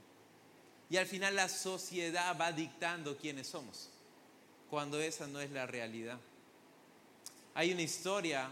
Y 0.88 0.96
al 0.96 1.06
final 1.06 1.36
la 1.36 1.48
sociedad 1.48 2.36
va 2.38 2.52
dictando 2.52 3.16
quiénes 3.16 3.48
somos, 3.48 3.90
cuando 4.68 5.00
esa 5.00 5.26
no 5.26 5.40
es 5.40 5.50
la 5.50 5.66
realidad. 5.66 6.18
Hay 7.54 7.72
una 7.72 7.82
historia 7.82 8.48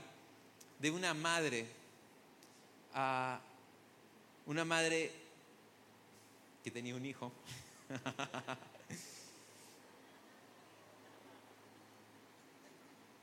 de 0.78 0.90
una 0.90 1.14
madre, 1.14 1.66
ah, 2.94 3.40
una 4.46 4.64
madre 4.64 5.12
que 6.64 6.70
tenía 6.70 6.94
un 6.94 7.06
hijo. 7.06 7.32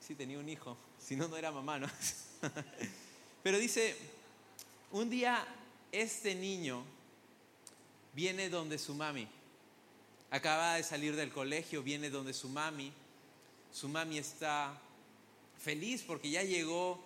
Sí, 0.05 0.13
tenía 0.13 0.37
un 0.37 0.47
hijo, 0.47 0.77
si 0.99 1.15
no, 1.15 1.27
no 1.27 1.35
era 1.35 1.51
mamá, 1.51 1.79
¿no? 1.79 1.87
Pero 3.43 3.57
dice, 3.57 3.97
un 4.91 5.09
día 5.09 5.43
este 5.91 6.35
niño 6.35 6.83
viene 8.13 8.49
donde 8.49 8.77
su 8.77 8.93
mami, 8.93 9.27
acaba 10.29 10.75
de 10.75 10.83
salir 10.83 11.15
del 11.15 11.31
colegio, 11.31 11.81
viene 11.81 12.11
donde 12.11 12.33
su 12.33 12.49
mami, 12.49 12.93
su 13.73 13.89
mami 13.89 14.19
está 14.19 14.79
feliz 15.65 16.03
porque 16.03 16.29
ya 16.29 16.43
llegó 16.43 17.03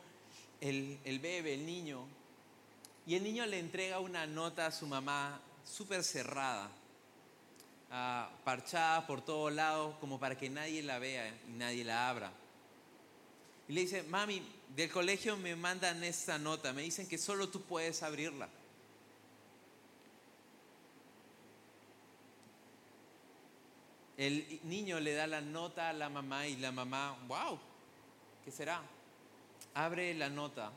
el, 0.60 1.00
el 1.06 1.20
bebé, 1.20 1.54
el 1.54 1.66
niño, 1.66 2.06
y 3.08 3.16
el 3.16 3.24
niño 3.24 3.46
le 3.46 3.58
entrega 3.58 4.02
una 4.02 4.28
nota 4.28 4.66
a 4.66 4.72
su 4.72 4.86
mamá 4.86 5.40
súper 5.64 6.04
cerrada, 6.04 6.70
ah, 7.90 8.30
parchada 8.44 9.08
por 9.08 9.22
todos 9.22 9.54
lados, 9.54 9.96
como 10.02 10.20
para 10.20 10.38
que 10.38 10.50
nadie 10.50 10.84
la 10.84 11.00
vea 11.00 11.34
y 11.48 11.52
nadie 11.54 11.86
la 11.86 12.10
abra. 12.10 12.34
Y 13.70 13.74
le 13.74 13.82
dice, 13.82 14.04
mami, 14.04 14.42
del 14.76 14.92
colegio 14.92 15.38
me 15.38 15.56
mandan 15.56 16.04
esta 16.04 16.38
nota, 16.38 16.74
me 16.74 16.82
dicen 16.82 17.08
que 17.08 17.18
solo 17.18 17.48
tú 17.48 17.62
puedes 17.62 18.04
abrirla. 18.04 18.50
El 24.18 24.60
niño 24.64 25.00
le 25.00 25.14
da 25.14 25.28
la 25.28 25.40
nota 25.40 25.88
a 25.88 25.94
la 25.94 26.10
mamá 26.10 26.46
y 26.46 26.58
la 26.58 26.74
mamá, 26.74 27.18
wow, 27.30 27.58
¿qué 28.50 28.56
será? 28.56 28.82
Abre 29.76 30.12
la 30.16 30.28
nota. 30.28 30.72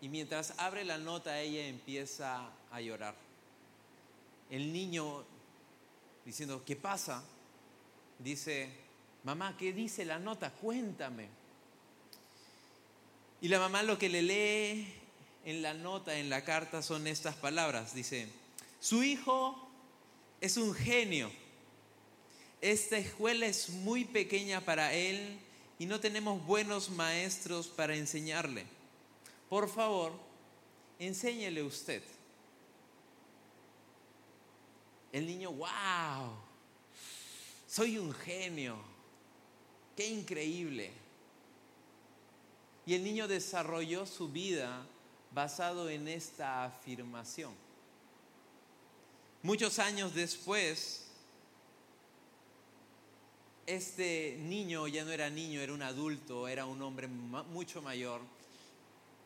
Y 0.00 0.08
mientras 0.08 0.54
abre 0.56 0.84
la 0.84 0.96
nota, 0.96 1.40
ella 1.40 1.66
empieza 1.66 2.52
a 2.70 2.80
llorar. 2.80 3.16
El 4.48 4.72
niño, 4.72 5.24
diciendo, 6.24 6.62
¿qué 6.64 6.76
pasa? 6.76 7.24
Dice, 8.20 8.68
mamá, 9.24 9.56
¿qué 9.58 9.72
dice 9.72 10.04
la 10.04 10.20
nota? 10.20 10.52
Cuéntame. 10.52 11.26
Y 13.40 13.48
la 13.48 13.58
mamá 13.58 13.82
lo 13.82 13.98
que 13.98 14.08
le 14.08 14.22
lee 14.22 14.94
en 15.44 15.62
la 15.62 15.74
nota, 15.74 16.16
en 16.16 16.30
la 16.30 16.44
carta, 16.44 16.80
son 16.80 17.08
estas 17.08 17.34
palabras. 17.34 17.92
Dice, 17.92 18.28
su 18.78 19.02
hijo 19.02 19.68
es 20.40 20.58
un 20.58 20.74
genio. 20.74 21.28
Esta 22.60 22.98
escuela 22.98 23.46
es 23.46 23.70
muy 23.70 24.04
pequeña 24.04 24.60
para 24.60 24.94
él 24.94 25.40
y 25.78 25.86
no 25.86 26.00
tenemos 26.00 26.44
buenos 26.44 26.90
maestros 26.90 27.68
para 27.68 27.94
enseñarle. 27.96 28.66
Por 29.48 29.68
favor, 29.68 30.12
enséñele 30.98 31.62
usted. 31.62 32.02
El 35.12 35.26
niño, 35.26 35.52
wow, 35.52 36.32
soy 37.66 37.98
un 37.98 38.12
genio 38.12 38.78
Qué 39.98 40.06
increíble. 40.06 40.92
Y 42.86 42.94
el 42.94 43.02
niño 43.02 43.26
desarrolló 43.26 44.06
su 44.06 44.28
vida 44.28 44.86
basado 45.32 45.90
en 45.90 46.06
esta 46.06 46.66
afirmación. 46.66 47.52
Muchos 49.42 49.80
años 49.80 50.14
después, 50.14 51.07
este 53.68 54.38
niño 54.40 54.88
ya 54.88 55.04
no 55.04 55.12
era 55.12 55.28
niño, 55.28 55.60
era 55.60 55.74
un 55.74 55.82
adulto, 55.82 56.48
era 56.48 56.64
un 56.64 56.80
hombre 56.80 57.06
mucho 57.06 57.82
mayor. 57.82 58.22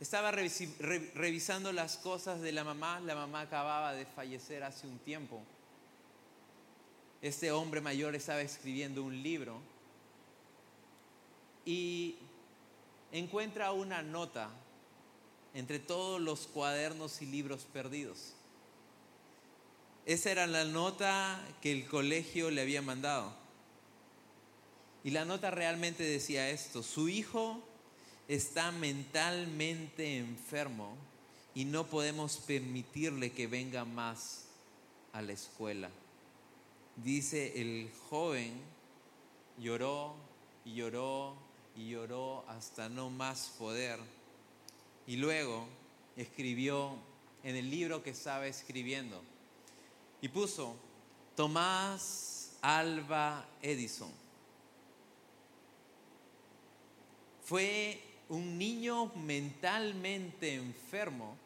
Estaba 0.00 0.32
revisando 0.32 1.72
las 1.72 1.96
cosas 1.96 2.40
de 2.40 2.50
la 2.50 2.64
mamá. 2.64 2.98
La 2.98 3.14
mamá 3.14 3.42
acababa 3.42 3.92
de 3.92 4.04
fallecer 4.04 4.64
hace 4.64 4.88
un 4.88 4.98
tiempo. 4.98 5.40
Este 7.22 7.52
hombre 7.52 7.80
mayor 7.80 8.16
estaba 8.16 8.40
escribiendo 8.40 9.04
un 9.04 9.22
libro 9.22 9.60
y 11.64 12.16
encuentra 13.12 13.70
una 13.70 14.02
nota 14.02 14.50
entre 15.54 15.78
todos 15.78 16.20
los 16.20 16.48
cuadernos 16.48 17.22
y 17.22 17.26
libros 17.26 17.64
perdidos. 17.72 18.34
Esa 20.04 20.32
era 20.32 20.48
la 20.48 20.64
nota 20.64 21.40
que 21.60 21.70
el 21.70 21.86
colegio 21.86 22.50
le 22.50 22.60
había 22.60 22.82
mandado. 22.82 23.41
Y 25.04 25.10
la 25.10 25.24
nota 25.24 25.50
realmente 25.50 26.04
decía 26.04 26.50
esto, 26.50 26.82
su 26.82 27.08
hijo 27.08 27.60
está 28.28 28.70
mentalmente 28.70 30.18
enfermo 30.18 30.96
y 31.54 31.64
no 31.64 31.86
podemos 31.86 32.36
permitirle 32.38 33.32
que 33.32 33.46
venga 33.46 33.84
más 33.84 34.44
a 35.12 35.22
la 35.22 35.32
escuela. 35.32 35.90
Dice 36.96 37.60
el 37.60 37.90
joven, 38.08 38.52
lloró 39.58 40.14
y 40.64 40.74
lloró 40.74 41.34
y 41.76 41.90
lloró 41.90 42.44
hasta 42.48 42.88
no 42.88 43.10
más 43.10 43.54
poder. 43.58 43.98
Y 45.06 45.16
luego 45.16 45.66
escribió 46.16 46.96
en 47.42 47.56
el 47.56 47.70
libro 47.70 48.02
que 48.02 48.10
estaba 48.10 48.46
escribiendo 48.46 49.20
y 50.20 50.28
puso 50.28 50.76
Tomás 51.34 52.52
Alba 52.60 53.44
Edison. 53.60 54.10
Fue 57.52 58.00
un 58.30 58.56
niño 58.56 59.12
mentalmente 59.14 60.54
enfermo, 60.54 61.36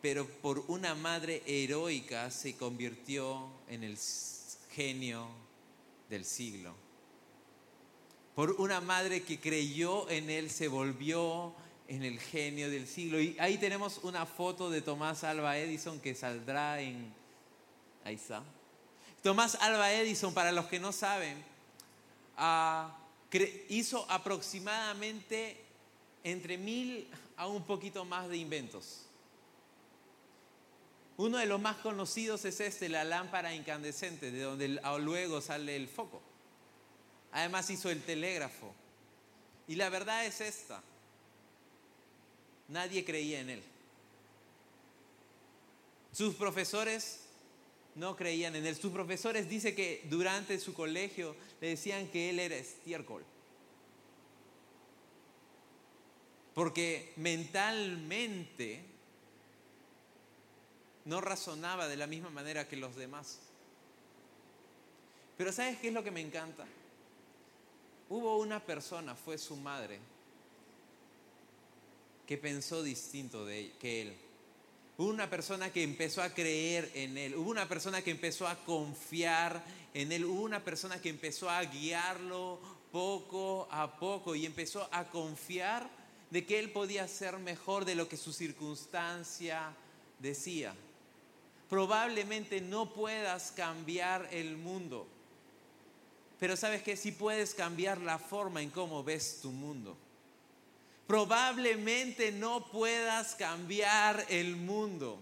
pero 0.00 0.26
por 0.26 0.64
una 0.66 0.96
madre 0.96 1.44
heroica 1.46 2.28
se 2.32 2.56
convirtió 2.56 3.46
en 3.68 3.84
el 3.84 3.96
genio 4.74 5.28
del 6.10 6.24
siglo 6.24 6.74
por 8.34 8.50
una 8.52 8.80
madre 8.80 9.22
que 9.22 9.38
creyó 9.38 10.10
en 10.10 10.28
él, 10.28 10.50
se 10.50 10.66
volvió 10.66 11.54
en 11.86 12.02
el 12.02 12.18
genio 12.18 12.68
del 12.68 12.88
siglo. 12.88 13.20
Y 13.20 13.36
ahí 13.38 13.58
tenemos 13.58 14.00
una 14.02 14.26
foto 14.26 14.70
de 14.70 14.80
Tomás 14.82 15.22
Alba 15.22 15.56
Edison 15.56 16.00
que 16.00 16.16
saldrá 16.16 16.80
en... 16.80 17.14
Ahí 18.04 18.16
está. 18.16 18.42
Tomás 19.22 19.54
Alba 19.56 19.92
Edison, 19.92 20.34
para 20.34 20.50
los 20.50 20.66
que 20.66 20.80
no 20.80 20.90
saben, 20.90 21.44
ah, 22.36 22.98
hizo 23.68 24.10
aproximadamente 24.10 25.56
entre 26.22 26.58
mil 26.58 27.08
a 27.36 27.46
un 27.46 27.64
poquito 27.64 28.04
más 28.04 28.28
de 28.28 28.36
inventos. 28.36 29.06
Uno 31.16 31.38
de 31.38 31.46
los 31.46 31.60
más 31.60 31.76
conocidos 31.76 32.44
es 32.44 32.60
este, 32.60 32.88
la 32.88 33.04
lámpara 33.04 33.54
incandescente, 33.54 34.30
de 34.30 34.40
donde 34.40 34.68
luego 35.00 35.40
sale 35.40 35.76
el 35.76 35.88
foco. 35.88 36.20
Además 37.32 37.70
hizo 37.70 37.90
el 37.90 38.02
telégrafo. 38.02 38.74
Y 39.68 39.76
la 39.76 39.88
verdad 39.88 40.26
es 40.26 40.40
esta. 40.40 40.82
Nadie 42.68 43.04
creía 43.04 43.40
en 43.40 43.50
él. 43.50 43.62
Sus 46.12 46.34
profesores 46.34 47.20
no 47.94 48.16
creían 48.16 48.56
en 48.56 48.66
él. 48.66 48.76
Sus 48.76 48.92
profesores 48.92 49.48
dice 49.48 49.74
que 49.74 50.06
durante 50.08 50.58
su 50.58 50.74
colegio 50.74 51.36
le 51.60 51.68
decían 51.68 52.08
que 52.08 52.30
él 52.30 52.38
era 52.38 52.56
estiércol. 52.56 53.24
Porque 56.54 57.12
mentalmente 57.16 58.84
no 61.04 61.20
razonaba 61.20 61.88
de 61.88 61.96
la 61.96 62.06
misma 62.06 62.30
manera 62.30 62.68
que 62.68 62.76
los 62.76 62.96
demás. 62.96 63.40
Pero 65.36 65.52
¿sabes 65.52 65.78
qué 65.78 65.88
es 65.88 65.94
lo 65.94 66.04
que 66.04 66.10
me 66.10 66.20
encanta? 66.20 66.64
Hubo 68.08 68.38
una 68.38 68.60
persona, 68.60 69.14
fue 69.14 69.38
su 69.38 69.56
madre, 69.56 69.98
que 72.26 72.36
pensó 72.36 72.82
distinto 72.82 73.44
de 73.44 73.72
que 73.80 74.02
él. 74.02 74.16
Hubo 74.98 75.08
una 75.08 75.30
persona 75.30 75.72
que 75.72 75.82
empezó 75.82 76.22
a 76.22 76.30
creer 76.30 76.90
en 76.94 77.16
Él. 77.16 77.34
Hubo 77.34 77.50
una 77.50 77.68
persona 77.68 78.02
que 78.02 78.10
empezó 78.10 78.46
a 78.46 78.56
confiar 78.56 79.64
en 79.94 80.12
Él. 80.12 80.24
Hubo 80.24 80.42
una 80.42 80.62
persona 80.62 81.00
que 81.00 81.08
empezó 81.08 81.48
a 81.48 81.62
guiarlo 81.64 82.60
poco 82.92 83.66
a 83.70 83.98
poco 83.98 84.34
y 84.34 84.44
empezó 84.44 84.86
a 84.92 85.08
confiar 85.08 85.88
de 86.30 86.44
que 86.44 86.58
Él 86.58 86.70
podía 86.70 87.08
ser 87.08 87.38
mejor 87.38 87.84
de 87.84 87.94
lo 87.94 88.08
que 88.08 88.16
su 88.16 88.32
circunstancia 88.32 89.74
decía. 90.18 90.74
Probablemente 91.70 92.60
no 92.60 92.92
puedas 92.92 93.50
cambiar 93.52 94.28
el 94.30 94.58
mundo, 94.58 95.06
pero 96.38 96.54
sabes 96.54 96.82
que 96.82 96.98
sí 96.98 97.12
puedes 97.12 97.54
cambiar 97.54 97.98
la 97.98 98.18
forma 98.18 98.60
en 98.60 98.68
cómo 98.68 99.02
ves 99.02 99.40
tu 99.40 99.50
mundo. 99.50 99.96
Probablemente 101.06 102.32
no 102.32 102.70
puedas 102.70 103.34
cambiar 103.34 104.24
el 104.28 104.56
mundo, 104.56 105.18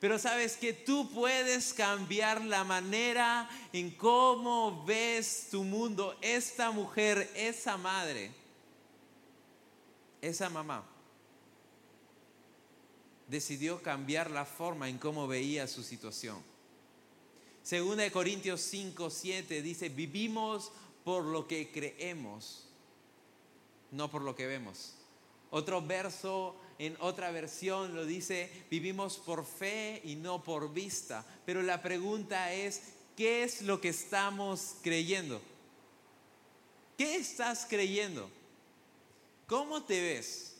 pero 0.00 0.18
sabes 0.18 0.56
que 0.56 0.72
tú 0.72 1.10
puedes 1.10 1.72
cambiar 1.72 2.44
la 2.44 2.64
manera 2.64 3.48
en 3.72 3.90
cómo 3.90 4.84
ves 4.84 5.48
tu 5.50 5.62
mundo. 5.62 6.16
Esta 6.20 6.70
mujer, 6.70 7.30
esa 7.34 7.76
madre, 7.76 8.32
esa 10.20 10.50
mamá, 10.50 10.84
decidió 13.28 13.80
cambiar 13.82 14.30
la 14.30 14.44
forma 14.44 14.88
en 14.88 14.98
cómo 14.98 15.28
veía 15.28 15.66
su 15.68 15.82
situación. 15.82 16.42
Segunda 17.62 18.02
de 18.02 18.10
Corintios 18.10 18.60
5, 18.62 19.10
7 19.10 19.62
dice, 19.62 19.88
vivimos 19.90 20.72
por 21.04 21.24
lo 21.24 21.46
que 21.46 21.70
creemos, 21.70 22.66
no 23.90 24.10
por 24.10 24.22
lo 24.22 24.34
que 24.34 24.46
vemos. 24.46 24.94
Otro 25.50 25.82
verso 25.82 26.56
en 26.78 26.96
otra 27.00 27.30
versión 27.30 27.94
lo 27.94 28.06
dice, 28.06 28.50
vivimos 28.70 29.18
por 29.18 29.44
fe 29.44 30.00
y 30.04 30.16
no 30.16 30.42
por 30.42 30.72
vista. 30.72 31.24
Pero 31.44 31.62
la 31.62 31.82
pregunta 31.82 32.52
es, 32.52 32.80
¿qué 33.16 33.42
es 33.42 33.62
lo 33.62 33.80
que 33.80 33.90
estamos 33.90 34.76
creyendo? 34.82 35.42
¿Qué 36.96 37.16
estás 37.16 37.66
creyendo? 37.68 38.30
¿Cómo 39.46 39.82
te 39.82 40.00
ves? 40.00 40.54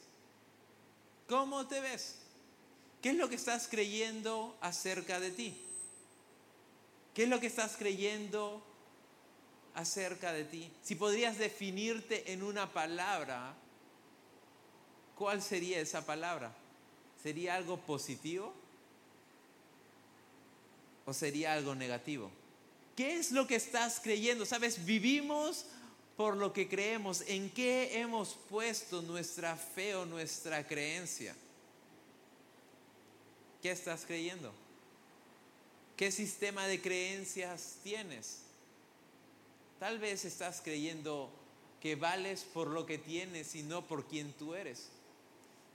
¿Cómo 1.28 1.66
te 1.68 1.80
ves? 1.80 2.16
¿Qué 3.00 3.10
es 3.10 3.16
lo 3.16 3.28
que 3.28 3.36
estás 3.36 3.68
creyendo 3.68 4.58
acerca 4.60 5.20
de 5.20 5.30
ti? 5.30 5.56
¿Qué 7.14 7.22
es 7.22 7.28
lo 7.28 7.40
que 7.40 7.46
estás 7.46 7.76
creyendo 7.76 8.62
acerca 9.74 10.32
de 10.32 10.44
ti? 10.44 10.70
Si 10.82 10.96
podrías 10.96 11.38
definirte 11.38 12.32
en 12.32 12.42
una 12.42 12.72
palabra, 12.72 13.54
¿cuál 15.20 15.42
sería 15.42 15.78
esa 15.80 16.06
palabra? 16.06 16.50
¿Sería 17.22 17.54
algo 17.54 17.76
positivo? 17.76 18.54
¿O 21.04 21.12
sería 21.12 21.52
algo 21.52 21.74
negativo? 21.74 22.30
¿Qué 22.96 23.16
es 23.16 23.30
lo 23.30 23.46
que 23.46 23.56
estás 23.56 24.00
creyendo? 24.02 24.46
Sabes, 24.46 24.86
vivimos 24.86 25.66
por 26.16 26.38
lo 26.38 26.54
que 26.54 26.70
creemos. 26.70 27.20
¿En 27.26 27.50
qué 27.50 28.00
hemos 28.00 28.38
puesto 28.48 29.02
nuestra 29.02 29.56
fe 29.56 29.94
o 29.94 30.06
nuestra 30.06 30.66
creencia? 30.66 31.36
¿Qué 33.60 33.72
estás 33.72 34.06
creyendo? 34.06 34.54
¿Qué 35.98 36.10
sistema 36.10 36.66
de 36.66 36.80
creencias 36.80 37.76
tienes? 37.84 38.38
Tal 39.78 39.98
vez 39.98 40.24
estás 40.24 40.62
creyendo 40.62 41.30
que 41.82 41.94
vales 41.94 42.42
por 42.54 42.68
lo 42.68 42.86
que 42.86 42.96
tienes 42.96 43.54
y 43.54 43.62
no 43.62 43.86
por 43.86 44.06
quien 44.08 44.32
tú 44.32 44.54
eres. 44.54 44.88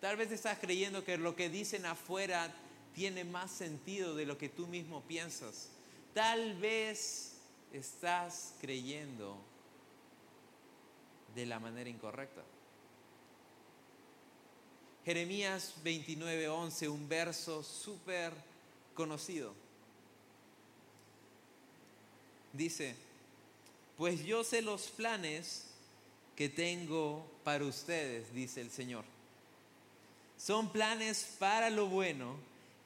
Tal 0.06 0.18
vez 0.18 0.32
estás 0.32 0.60
creyendo 0.60 1.04
que 1.04 1.18
lo 1.18 1.36
que 1.36 1.50
dicen 1.50 1.84
afuera 1.88 2.54
tiene 2.94 3.24
más 3.24 3.50
sentido 3.50 4.14
de 4.14 4.28
lo 4.28 4.38
que 4.38 4.50
tú 4.50 4.68
mismo 4.68 5.02
piensas. 5.02 5.70
Tal 6.14 6.54
vez 6.60 7.38
estás 7.74 8.54
creyendo 8.62 9.36
de 11.34 11.48
la 11.48 11.60
manera 11.60 11.90
incorrecta. 11.90 12.44
Jeremías 15.06 15.74
29:11, 15.84 16.88
un 16.88 17.10
verso 17.10 17.64
súper 17.64 18.32
conocido. 18.94 19.56
Dice, 22.54 22.96
pues 23.98 24.24
yo 24.24 24.44
sé 24.44 24.62
los 24.62 24.84
planes 24.92 25.66
que 26.36 26.48
tengo 26.48 27.26
para 27.44 27.66
ustedes, 27.66 28.32
dice 28.36 28.62
el 28.62 28.70
Señor 28.70 29.15
son 30.46 30.72
planes 30.72 31.26
para 31.40 31.72
lo 31.72 31.88
bueno 31.88 32.36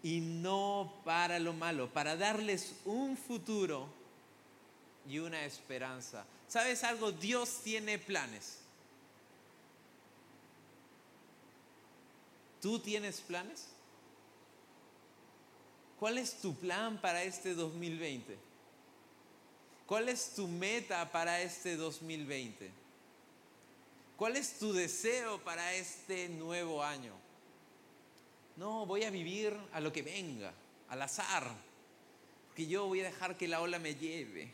y 0.02 0.22
no 0.22 0.94
para 1.04 1.40
lo 1.40 1.52
malo, 1.52 1.90
para 1.92 2.16
darles 2.16 2.74
un 2.86 3.18
futuro 3.18 3.86
y 5.10 5.20
una 5.20 5.44
esperanza. 5.44 6.26
¿Sabes 6.48 6.86
algo? 6.86 7.12
Dios 7.12 7.60
tiene 7.62 8.00
planes. 8.00 8.60
¿Tú 12.62 12.80
tienes 12.80 13.20
planes? 13.20 13.68
¿Cuál 16.00 16.18
es 16.18 16.36
tu 16.36 16.56
plan 16.56 17.02
para 17.02 17.24
este 17.24 17.56
2020? 17.56 18.38
¿Cuál 19.86 20.08
es 20.08 20.34
tu 20.34 20.48
meta 20.48 21.12
para 21.12 21.42
este 21.42 21.76
2020? 21.76 22.72
¿Cuál 24.16 24.38
es 24.38 24.58
tu 24.60 24.72
deseo 24.72 25.44
para 25.44 25.74
este 25.74 26.30
nuevo 26.30 26.82
año? 26.82 27.28
No, 28.60 28.86
voy 28.86 29.06
a 29.06 29.10
vivir 29.10 29.58
a 29.72 29.80
lo 29.80 29.94
que 29.94 30.02
venga, 30.02 30.52
al 30.90 31.02
azar, 31.02 31.50
porque 32.48 32.68
yo 32.68 32.88
voy 32.88 33.00
a 33.00 33.06
dejar 33.06 33.38
que 33.38 33.48
la 33.48 33.62
ola 33.62 33.80
me 33.80 33.96
lleve. 33.96 34.52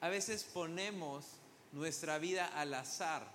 A 0.00 0.08
veces 0.08 0.44
ponemos 0.44 1.26
nuestra 1.72 2.18
vida 2.18 2.46
al 2.46 2.72
azar 2.72 3.26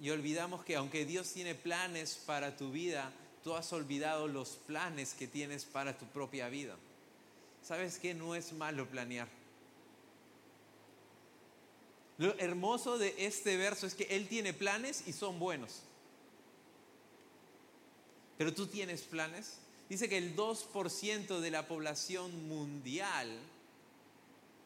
y 0.00 0.10
olvidamos 0.10 0.64
que 0.64 0.74
aunque 0.74 1.04
Dios 1.04 1.32
tiene 1.32 1.54
planes 1.54 2.16
para 2.26 2.56
tu 2.56 2.72
vida, 2.72 3.12
tú 3.44 3.54
has 3.54 3.72
olvidado 3.72 4.26
los 4.26 4.56
planes 4.66 5.14
que 5.14 5.28
tienes 5.28 5.64
para 5.64 5.96
tu 5.96 6.06
propia 6.06 6.48
vida. 6.48 6.74
¿Sabes 7.62 8.00
qué? 8.00 8.12
No 8.12 8.34
es 8.34 8.52
malo 8.52 8.88
planear. 8.88 9.37
Lo 12.18 12.36
hermoso 12.38 12.98
de 12.98 13.14
este 13.16 13.56
verso 13.56 13.86
es 13.86 13.94
que 13.94 14.04
Él 14.10 14.26
tiene 14.28 14.52
planes 14.52 15.04
y 15.06 15.12
son 15.12 15.38
buenos. 15.38 15.82
Pero 18.36 18.52
tú 18.52 18.66
tienes 18.66 19.02
planes. 19.02 19.58
Dice 19.88 20.08
que 20.08 20.18
el 20.18 20.36
2% 20.36 21.40
de 21.40 21.50
la 21.50 21.66
población 21.66 22.48
mundial, 22.48 23.38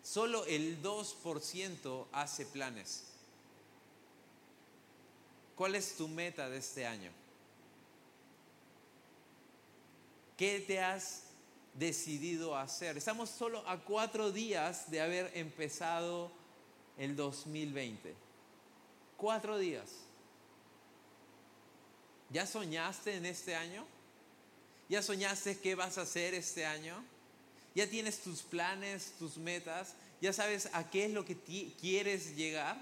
solo 0.02 0.44
el 0.46 0.82
2% 0.82 2.06
hace 2.12 2.46
planes. 2.46 3.04
¿Cuál 5.54 5.74
es 5.74 5.94
tu 5.96 6.08
meta 6.08 6.48
de 6.48 6.56
este 6.56 6.86
año? 6.86 7.12
¿Qué 10.36 10.58
te 10.60 10.80
has 10.80 11.24
decidido 11.74 12.56
hacer? 12.56 12.96
Estamos 12.96 13.28
solo 13.30 13.62
a 13.68 13.78
cuatro 13.78 14.32
días 14.32 14.90
de 14.90 15.00
haber 15.00 15.30
empezado 15.36 16.32
el 16.98 17.16
2020. 17.16 18.14
Cuatro 19.16 19.58
días. 19.58 19.90
¿Ya 22.30 22.46
soñaste 22.46 23.16
en 23.16 23.26
este 23.26 23.54
año? 23.54 23.84
¿Ya 24.88 25.02
soñaste 25.02 25.58
qué 25.58 25.74
vas 25.74 25.98
a 25.98 26.02
hacer 26.02 26.34
este 26.34 26.66
año? 26.66 27.04
¿Ya 27.74 27.88
tienes 27.88 28.20
tus 28.20 28.42
planes, 28.42 29.12
tus 29.18 29.36
metas? 29.36 29.94
¿Ya 30.20 30.32
sabes 30.32 30.68
a 30.72 30.90
qué 30.90 31.06
es 31.06 31.12
lo 31.12 31.24
que 31.24 31.36
quieres 31.80 32.36
llegar? 32.36 32.76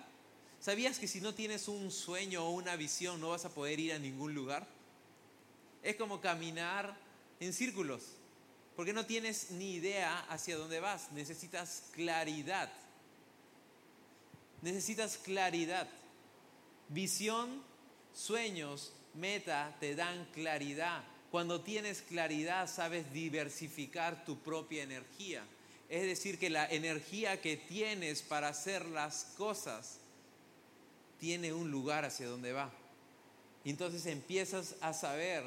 ¿Sabías 0.61 0.99
que 0.99 1.09
si 1.09 1.20
no 1.20 1.35
tienes 1.35 1.68
un 1.68 1.90
sueño 1.90 2.44
o 2.44 2.51
una 2.51 2.77
visión 2.77 3.20
no 3.20 3.31
vas 3.31 3.44
a 3.44 3.55
poder 3.55 3.81
ir 3.81 3.92
a 3.92 3.99
ningún 3.99 4.35
lugar? 4.35 4.66
Es 5.83 5.96
como 5.96 6.20
caminar 6.20 6.96
en 7.40 7.53
círculos, 7.53 8.03
porque 8.77 8.92
no 8.92 9.07
tienes 9.07 9.51
ni 9.53 9.75
idea 9.75 10.20
hacia 10.29 10.57
dónde 10.57 10.81
vas, 10.81 11.11
necesitas 11.12 11.85
claridad. 11.92 12.70
Necesitas 14.62 15.16
claridad. 15.18 15.88
Visión, 16.88 17.62
sueños, 18.14 18.92
meta 19.14 19.77
te 19.81 19.94
dan 19.94 20.27
claridad. 20.33 21.03
Cuando 21.31 21.61
tienes 21.61 22.03
claridad 22.03 22.68
sabes 22.68 23.12
diversificar 23.12 24.25
tu 24.25 24.38
propia 24.38 24.83
energía. 24.83 25.44
Es 25.88 26.03
decir, 26.03 26.38
que 26.38 26.51
la 26.51 26.66
energía 26.66 27.40
que 27.40 27.57
tienes 27.57 28.23
para 28.23 28.49
hacer 28.49 28.87
las 28.87 29.25
cosas 29.37 29.99
tiene 31.18 31.53
un 31.53 31.70
lugar 31.70 32.05
hacia 32.05 32.29
donde 32.29 32.53
va. 32.53 32.70
Entonces 33.64 34.07
empiezas 34.07 34.77
a 34.81 34.92
saber 34.92 35.44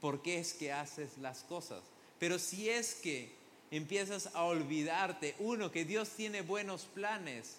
por 0.00 0.22
qué 0.22 0.38
es 0.38 0.54
que 0.54 0.72
haces 0.72 1.18
las 1.18 1.42
cosas. 1.42 1.82
Pero 2.18 2.38
si 2.38 2.68
es 2.68 2.94
que 2.94 3.32
empiezas 3.70 4.30
a 4.34 4.44
olvidarte, 4.44 5.34
uno, 5.38 5.70
que 5.70 5.84
Dios 5.84 6.10
tiene 6.10 6.42
buenos 6.42 6.82
planes, 6.84 7.56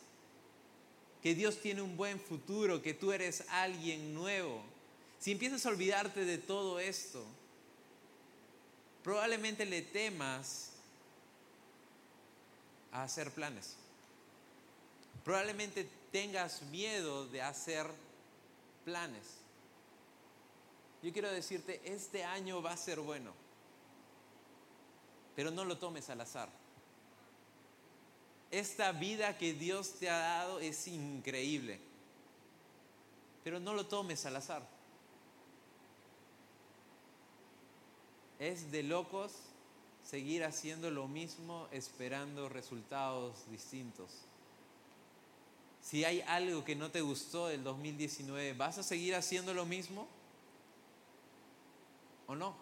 que 1.26 1.34
Dios 1.34 1.60
tiene 1.60 1.82
un 1.82 1.98
buen 1.98 2.20
futuro, 2.20 2.84
que 2.84 2.94
tú 2.94 3.12
eres 3.12 3.46
alguien 3.50 4.14
nuevo. 4.14 4.62
si 5.18 5.32
empiezas 5.32 5.66
a 5.66 5.70
olvidarte 5.70 6.24
de 6.24 6.38
todo 6.38 6.80
esto, 6.80 7.26
probablemente 9.04 9.66
le 9.66 9.82
temas 9.82 10.74
a 12.92 13.02
hacer 13.02 13.32
planes. 13.32 13.76
Probablemente 15.24 15.90
tengas 16.12 16.62
miedo 16.62 17.26
de 17.30 17.42
hacer 17.42 17.88
planes. 18.84 19.26
Yo 21.02 21.12
quiero 21.12 21.32
decirte, 21.32 21.82
este 21.86 22.24
año 22.24 22.62
va 22.62 22.74
a 22.74 22.78
ser 22.78 23.00
bueno, 23.00 23.34
pero 25.36 25.50
no 25.50 25.66
lo 25.66 25.80
tomes 25.80 26.08
al 26.12 26.22
azar. 26.22 26.65
Esta 28.52 28.92
vida 28.92 29.38
que 29.38 29.54
Dios 29.54 29.96
te 30.00 30.10
ha 30.10 30.18
dado 30.18 30.60
es 30.60 30.88
increíble, 30.88 31.80
pero 33.44 33.60
no 33.60 33.74
lo 33.74 33.88
tomes 33.88 34.26
al 34.26 34.36
azar. 34.36 34.68
Es 38.40 38.72
de 38.72 38.84
locos 38.84 39.34
seguir 40.04 40.44
haciendo 40.44 40.92
lo 40.92 41.08
mismo 41.08 41.68
esperando 41.72 42.48
resultados 42.48 43.50
distintos. 43.50 44.12
Si 45.82 46.04
hay 46.04 46.22
algo 46.22 46.64
que 46.64 46.76
no 46.76 46.90
te 46.90 47.02
gustó 47.02 47.48
del 47.48 47.64
2019, 47.64 48.54
¿vas 48.54 48.78
a 48.78 48.84
seguir 48.84 49.16
haciendo 49.16 49.54
lo 49.54 49.66
mismo? 49.66 50.08
¿O 52.28 52.36
no? 52.36 52.56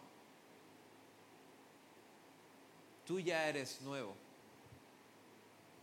Tú 3.06 3.20
ya 3.20 3.48
eres 3.48 3.82
nuevo. 3.82 4.23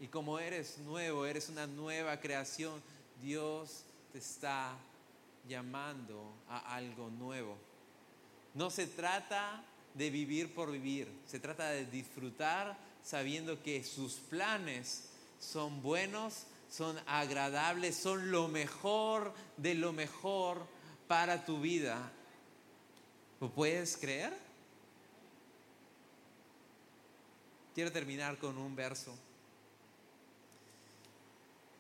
Y 0.00 0.08
como 0.08 0.38
eres 0.38 0.78
nuevo, 0.78 1.26
eres 1.26 1.48
una 1.48 1.66
nueva 1.66 2.18
creación, 2.20 2.82
Dios 3.22 3.84
te 4.12 4.18
está 4.18 4.74
llamando 5.48 6.32
a 6.48 6.74
algo 6.74 7.10
nuevo. 7.10 7.56
No 8.54 8.70
se 8.70 8.86
trata 8.86 9.62
de 9.94 10.10
vivir 10.10 10.54
por 10.54 10.70
vivir, 10.72 11.08
se 11.26 11.38
trata 11.38 11.70
de 11.70 11.86
disfrutar 11.86 12.76
sabiendo 13.02 13.62
que 13.62 13.84
sus 13.84 14.14
planes 14.14 15.10
son 15.38 15.82
buenos, 15.82 16.44
son 16.70 16.98
agradables, 17.06 17.96
son 17.96 18.30
lo 18.30 18.48
mejor 18.48 19.34
de 19.56 19.74
lo 19.74 19.92
mejor 19.92 20.66
para 21.06 21.44
tu 21.44 21.60
vida 21.60 22.12
¿Lo 23.40 23.48
puedes 23.48 23.96
creer? 23.96 24.36
Quiero 27.74 27.90
terminar 27.90 28.36
con 28.36 28.58
un 28.58 28.76
verso. 28.76 29.16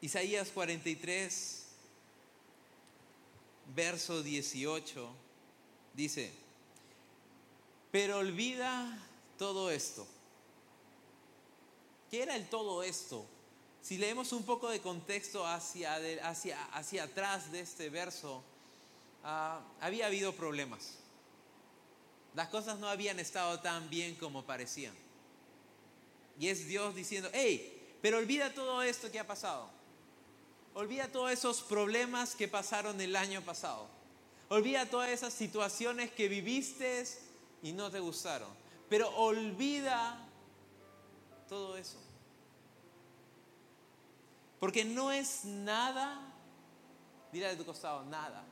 Isaías 0.02 0.48
43, 0.48 1.66
verso 3.74 4.22
18, 4.22 5.10
dice, 5.92 6.32
pero 7.90 8.18
olvida 8.18 8.98
todo 9.36 9.70
esto. 9.70 10.06
¿Qué 12.10 12.22
era 12.22 12.34
el 12.34 12.48
todo 12.48 12.82
esto? 12.82 13.26
Si 13.82 13.98
leemos 13.98 14.32
un 14.32 14.44
poco 14.44 14.70
de 14.70 14.80
contexto 14.80 15.46
hacia, 15.46 15.96
hacia, 16.22 16.64
hacia 16.72 17.04
atrás 17.04 17.52
de 17.52 17.60
este 17.60 17.90
verso, 17.90 18.42
ah, 19.22 19.60
había 19.80 20.06
habido 20.06 20.34
problemas. 20.34 20.94
Las 22.34 22.48
cosas 22.48 22.78
no 22.78 22.88
habían 22.88 23.18
estado 23.18 23.60
tan 23.60 23.90
bien 23.90 24.14
como 24.14 24.44
parecían. 24.44 24.94
Y 26.38 26.48
es 26.48 26.66
Dios 26.66 26.94
diciendo, 26.94 27.28
hey, 27.34 27.98
pero 28.00 28.16
olvida 28.16 28.54
todo 28.54 28.82
esto 28.82 29.10
que 29.10 29.18
ha 29.18 29.26
pasado. 29.26 29.79
Olvida 30.74 31.08
todos 31.08 31.30
esos 31.30 31.62
problemas 31.62 32.34
que 32.34 32.48
pasaron 32.48 33.00
el 33.00 33.16
año 33.16 33.42
pasado. 33.42 33.88
Olvida 34.48 34.86
todas 34.86 35.10
esas 35.10 35.32
situaciones 35.32 36.10
que 36.10 36.28
viviste 36.28 37.06
y 37.62 37.72
no 37.72 37.90
te 37.90 38.00
gustaron. 38.00 38.48
Pero 38.88 39.08
olvida 39.16 40.18
todo 41.48 41.76
eso. 41.76 41.98
Porque 44.58 44.84
no 44.84 45.10
es 45.10 45.44
nada, 45.44 46.20
dile 47.32 47.48
de 47.48 47.56
tu 47.56 47.64
costado, 47.64 48.04
nada 48.04 48.44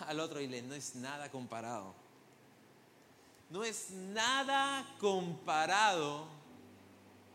al 0.00 0.20
otro 0.20 0.40
y 0.40 0.46
le 0.46 0.62
no 0.62 0.74
es 0.74 0.94
nada 0.96 1.30
comparado. 1.30 1.94
No 3.50 3.64
es 3.64 3.90
nada 3.90 4.86
comparado 4.98 6.26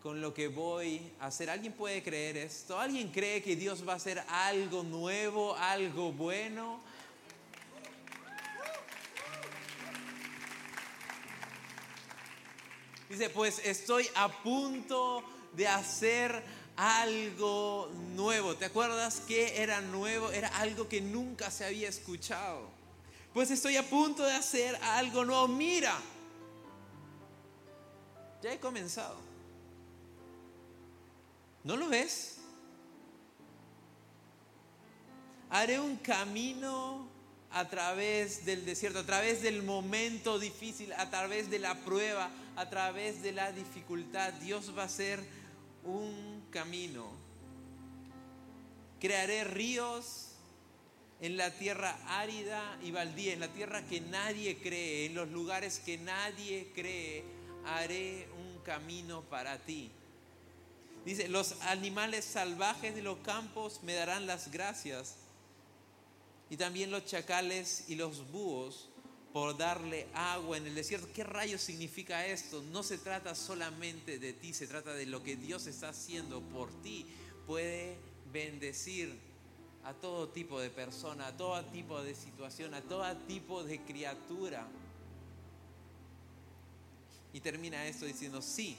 con 0.01 0.19
lo 0.19 0.33
que 0.33 0.47
voy 0.47 1.11
a 1.19 1.27
hacer. 1.27 1.49
¿Alguien 1.49 1.73
puede 1.73 2.01
creer 2.01 2.37
esto? 2.37 2.79
¿Alguien 2.79 3.11
cree 3.11 3.43
que 3.43 3.55
Dios 3.55 3.87
va 3.87 3.93
a 3.93 3.95
hacer 3.97 4.23
algo 4.27 4.83
nuevo, 4.83 5.55
algo 5.55 6.11
bueno? 6.11 6.81
Dice, 13.09 13.29
pues 13.29 13.61
estoy 13.63 14.07
a 14.15 14.29
punto 14.41 15.23
de 15.53 15.67
hacer 15.67 16.43
algo 16.77 17.91
nuevo. 18.15 18.55
¿Te 18.55 18.65
acuerdas 18.65 19.19
que 19.19 19.61
era 19.61 19.81
nuevo? 19.81 20.31
Era 20.31 20.47
algo 20.47 20.87
que 20.87 21.01
nunca 21.01 21.51
se 21.51 21.65
había 21.65 21.89
escuchado. 21.89 22.69
Pues 23.33 23.51
estoy 23.51 23.77
a 23.77 23.87
punto 23.87 24.23
de 24.23 24.33
hacer 24.33 24.75
algo 24.77 25.25
nuevo. 25.25 25.47
Mira, 25.47 25.95
ya 28.41 28.53
he 28.53 28.59
comenzado. 28.59 29.30
¿No 31.63 31.77
lo 31.77 31.89
ves? 31.89 32.37
Haré 35.49 35.79
un 35.79 35.97
camino 35.97 37.07
a 37.51 37.67
través 37.67 38.45
del 38.45 38.65
desierto, 38.65 38.99
a 38.99 39.05
través 39.05 39.41
del 39.41 39.61
momento 39.61 40.39
difícil, 40.39 40.93
a 40.93 41.09
través 41.09 41.49
de 41.49 41.59
la 41.59 41.75
prueba, 41.83 42.31
a 42.55 42.69
través 42.69 43.21
de 43.21 43.33
la 43.33 43.51
dificultad. 43.51 44.33
Dios 44.33 44.75
va 44.75 44.83
a 44.83 44.89
ser 44.89 45.19
un 45.83 46.45
camino. 46.49 47.11
Crearé 48.99 49.43
ríos 49.43 50.29
en 51.19 51.37
la 51.37 51.51
tierra 51.51 51.99
árida 52.07 52.79
y 52.81 52.91
baldía, 52.91 53.33
en 53.33 53.41
la 53.41 53.49
tierra 53.49 53.83
que 53.85 54.01
nadie 54.01 54.57
cree, 54.57 55.05
en 55.05 55.15
los 55.15 55.29
lugares 55.29 55.79
que 55.79 55.97
nadie 55.97 56.71
cree, 56.73 57.23
haré 57.65 58.27
un 58.39 58.63
camino 58.63 59.21
para 59.23 59.59
ti. 59.59 59.91
Dice, 61.05 61.27
los 61.27 61.53
animales 61.61 62.25
salvajes 62.25 62.93
de 62.93 63.01
los 63.01 63.17
campos 63.19 63.81
me 63.83 63.93
darán 63.93 64.27
las 64.27 64.51
gracias 64.51 65.15
y 66.49 66.57
también 66.57 66.91
los 66.91 67.05
chacales 67.05 67.85
y 67.87 67.95
los 67.95 68.29
búhos 68.31 68.89
por 69.33 69.57
darle 69.57 70.07
agua 70.13 70.57
en 70.57 70.67
el 70.67 70.75
desierto. 70.75 71.07
¿Qué 71.13 71.23
rayos 71.23 71.61
significa 71.61 72.25
esto? 72.27 72.61
No 72.71 72.83
se 72.83 72.97
trata 72.97 73.33
solamente 73.33 74.19
de 74.19 74.33
ti, 74.33 74.53
se 74.53 74.67
trata 74.67 74.93
de 74.93 75.05
lo 75.05 75.23
que 75.23 75.35
Dios 75.35 75.67
está 75.67 75.89
haciendo 75.89 76.41
por 76.41 76.69
ti. 76.81 77.05
Puede 77.47 77.97
bendecir 78.31 79.17
a 79.83 79.93
todo 79.93 80.29
tipo 80.29 80.59
de 80.59 80.69
persona, 80.69 81.27
a 81.27 81.37
todo 81.37 81.63
tipo 81.65 82.01
de 82.03 82.13
situación, 82.13 82.73
a 82.73 82.81
todo 82.81 83.15
tipo 83.27 83.63
de 83.63 83.79
criatura. 83.79 84.67
Y 87.33 87.39
termina 87.39 87.87
esto 87.87 88.05
diciendo, 88.05 88.41
sí, 88.41 88.75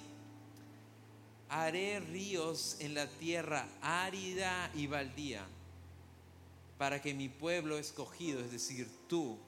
haré 1.53 2.01
ríos 2.01 2.79
en 2.81 2.95
la 2.95 3.07
tierra 3.07 3.69
árida 3.83 4.71
y 4.75 4.87
baldía 4.87 5.47
para 6.79 7.03
que 7.03 7.13
mi 7.13 7.29
pueblo 7.29 7.77
escogido, 7.77 8.41
es 8.41 8.51
decir, 8.51 8.89
tú, 9.07 9.39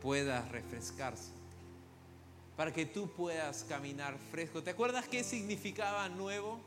puedas 0.00 0.48
refrescarse, 0.48 1.30
para 2.56 2.72
que 2.72 2.86
tú 2.86 3.12
puedas 3.12 3.64
caminar 3.64 4.18
fresco. 4.30 4.62
¿Te 4.62 4.70
acuerdas 4.70 5.06
qué 5.08 5.22
significaba 5.22 6.08
nuevo? 6.08 6.58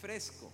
Fresco. 0.00 0.50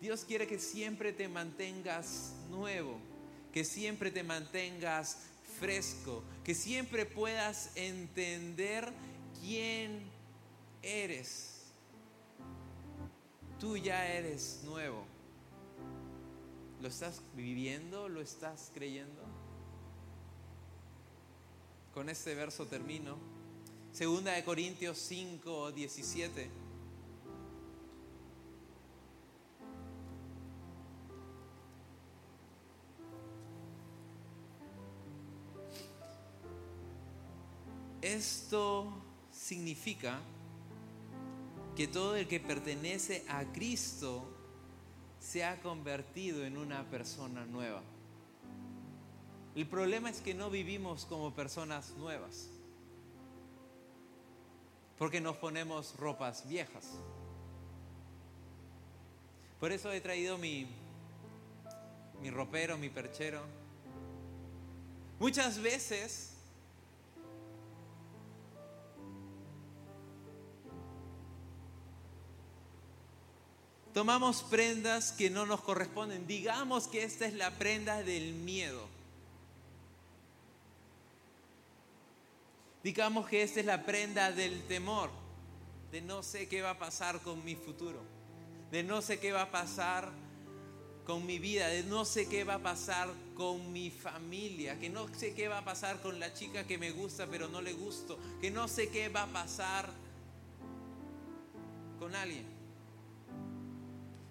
Dios 0.00 0.24
quiere 0.24 0.46
que 0.46 0.60
siempre 0.60 1.12
te 1.12 1.28
mantengas 1.28 2.32
nuevo, 2.48 2.96
que 3.52 3.64
siempre 3.64 4.12
te 4.12 4.22
mantengas 4.22 5.18
fresco, 5.60 6.24
que 6.42 6.54
siempre 6.54 7.04
puedas 7.04 7.70
entender 7.76 8.90
quién 9.40 10.02
eres. 10.82 11.66
Tú 13.60 13.76
ya 13.76 14.06
eres 14.08 14.62
nuevo. 14.64 15.04
¿Lo 16.80 16.88
estás 16.88 17.20
viviendo? 17.36 18.08
¿Lo 18.08 18.22
estás 18.22 18.70
creyendo? 18.72 19.22
Con 21.92 22.08
este 22.08 22.34
verso 22.34 22.66
termino. 22.66 23.18
Segunda 23.92 24.32
de 24.32 24.44
Corintios 24.44 24.96
5, 24.96 25.72
17. 25.72 26.69
Esto 38.50 38.92
significa 39.30 40.18
que 41.76 41.86
todo 41.86 42.16
el 42.16 42.26
que 42.26 42.40
pertenece 42.40 43.24
a 43.28 43.44
Cristo 43.44 44.24
se 45.20 45.44
ha 45.44 45.62
convertido 45.62 46.44
en 46.44 46.56
una 46.56 46.82
persona 46.90 47.46
nueva. 47.46 47.80
El 49.54 49.68
problema 49.68 50.10
es 50.10 50.20
que 50.20 50.34
no 50.34 50.50
vivimos 50.50 51.04
como 51.04 51.32
personas 51.32 51.94
nuevas, 51.96 52.48
porque 54.98 55.20
nos 55.20 55.36
ponemos 55.36 55.94
ropas 55.96 56.48
viejas. 56.48 56.88
Por 59.60 59.70
eso 59.70 59.92
he 59.92 60.00
traído 60.00 60.38
mi, 60.38 60.66
mi 62.20 62.32
ropero, 62.32 62.76
mi 62.78 62.88
perchero. 62.88 63.44
Muchas 65.20 65.62
veces 65.62 66.39
tomamos 74.00 74.42
prendas 74.44 75.12
que 75.12 75.28
no 75.28 75.44
nos 75.44 75.60
corresponden. 75.60 76.26
Digamos 76.26 76.88
que 76.88 77.04
esta 77.04 77.26
es 77.26 77.34
la 77.34 77.50
prenda 77.50 78.02
del 78.02 78.32
miedo. 78.32 78.88
Digamos 82.82 83.28
que 83.28 83.42
esta 83.42 83.60
es 83.60 83.66
la 83.66 83.84
prenda 83.84 84.32
del 84.32 84.62
temor, 84.62 85.10
de 85.92 86.00
no 86.00 86.22
sé 86.22 86.48
qué 86.48 86.62
va 86.62 86.70
a 86.70 86.78
pasar 86.78 87.20
con 87.20 87.44
mi 87.44 87.56
futuro, 87.56 88.00
de 88.70 88.82
no 88.82 89.02
sé 89.02 89.20
qué 89.20 89.32
va 89.32 89.42
a 89.42 89.50
pasar 89.50 90.08
con 91.04 91.26
mi 91.26 91.38
vida, 91.38 91.68
de 91.68 91.82
no 91.82 92.06
sé 92.06 92.26
qué 92.26 92.42
va 92.42 92.54
a 92.54 92.62
pasar 92.62 93.10
con 93.36 93.70
mi 93.70 93.90
familia, 93.90 94.80
que 94.80 94.88
no 94.88 95.08
sé 95.14 95.34
qué 95.34 95.46
va 95.48 95.58
a 95.58 95.64
pasar 95.66 96.00
con 96.00 96.18
la 96.18 96.32
chica 96.32 96.66
que 96.66 96.78
me 96.78 96.90
gusta 96.90 97.26
pero 97.26 97.48
no 97.48 97.60
le 97.60 97.74
gusto, 97.74 98.18
que 98.40 98.50
no 98.50 98.66
sé 98.66 98.88
qué 98.88 99.10
va 99.10 99.24
a 99.24 99.26
pasar 99.26 99.90
con 101.98 102.16
alguien. 102.16 102.59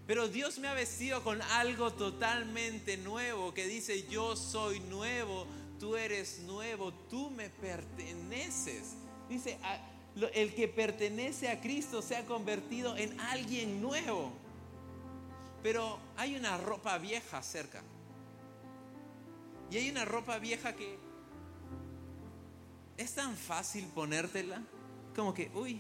Pero 0.10 0.28
Dios 0.28 0.58
me 0.58 0.68
ha 0.68 0.74
vestido 0.74 1.24
con 1.24 1.40
algo 1.40 1.94
totalmente 1.94 2.98
nuevo 2.98 3.54
que 3.54 3.68
dice, 3.68 4.08
yo 4.08 4.36
soy 4.36 4.80
nuevo, 4.80 5.46
tú 5.80 5.96
eres 5.96 6.40
nuevo, 6.48 6.92
tú 6.92 7.30
me 7.30 7.52
perteneces. 7.52 8.96
Dice, 9.30 9.60
el 10.34 10.56
que 10.56 10.68
pertenece 10.68 11.48
a 11.50 11.62
Cristo 11.62 12.02
se 12.02 12.16
ha 12.16 12.26
convertido 12.26 12.98
en 12.98 13.20
alguien 13.20 13.84
nuevo. 13.84 14.32
Pero 15.62 16.00
hay 16.18 16.36
una 16.36 16.58
ropa 16.58 16.98
vieja 16.98 17.44
cerca. 17.44 17.84
Y 19.70 19.78
hay 19.78 19.92
una 19.92 20.06
ropa 20.06 20.40
vieja 20.40 20.76
que 20.76 20.98
es 22.98 23.14
tan 23.14 23.38
fácil 23.38 23.86
ponértela, 23.94 24.60
como 25.16 25.36
que, 25.36 25.52
uy, 25.54 25.80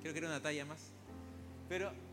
creo 0.00 0.12
que 0.12 0.18
era 0.18 0.26
una 0.26 0.42
talla 0.42 0.64
más. 0.64 0.90
Pero 1.68 2.07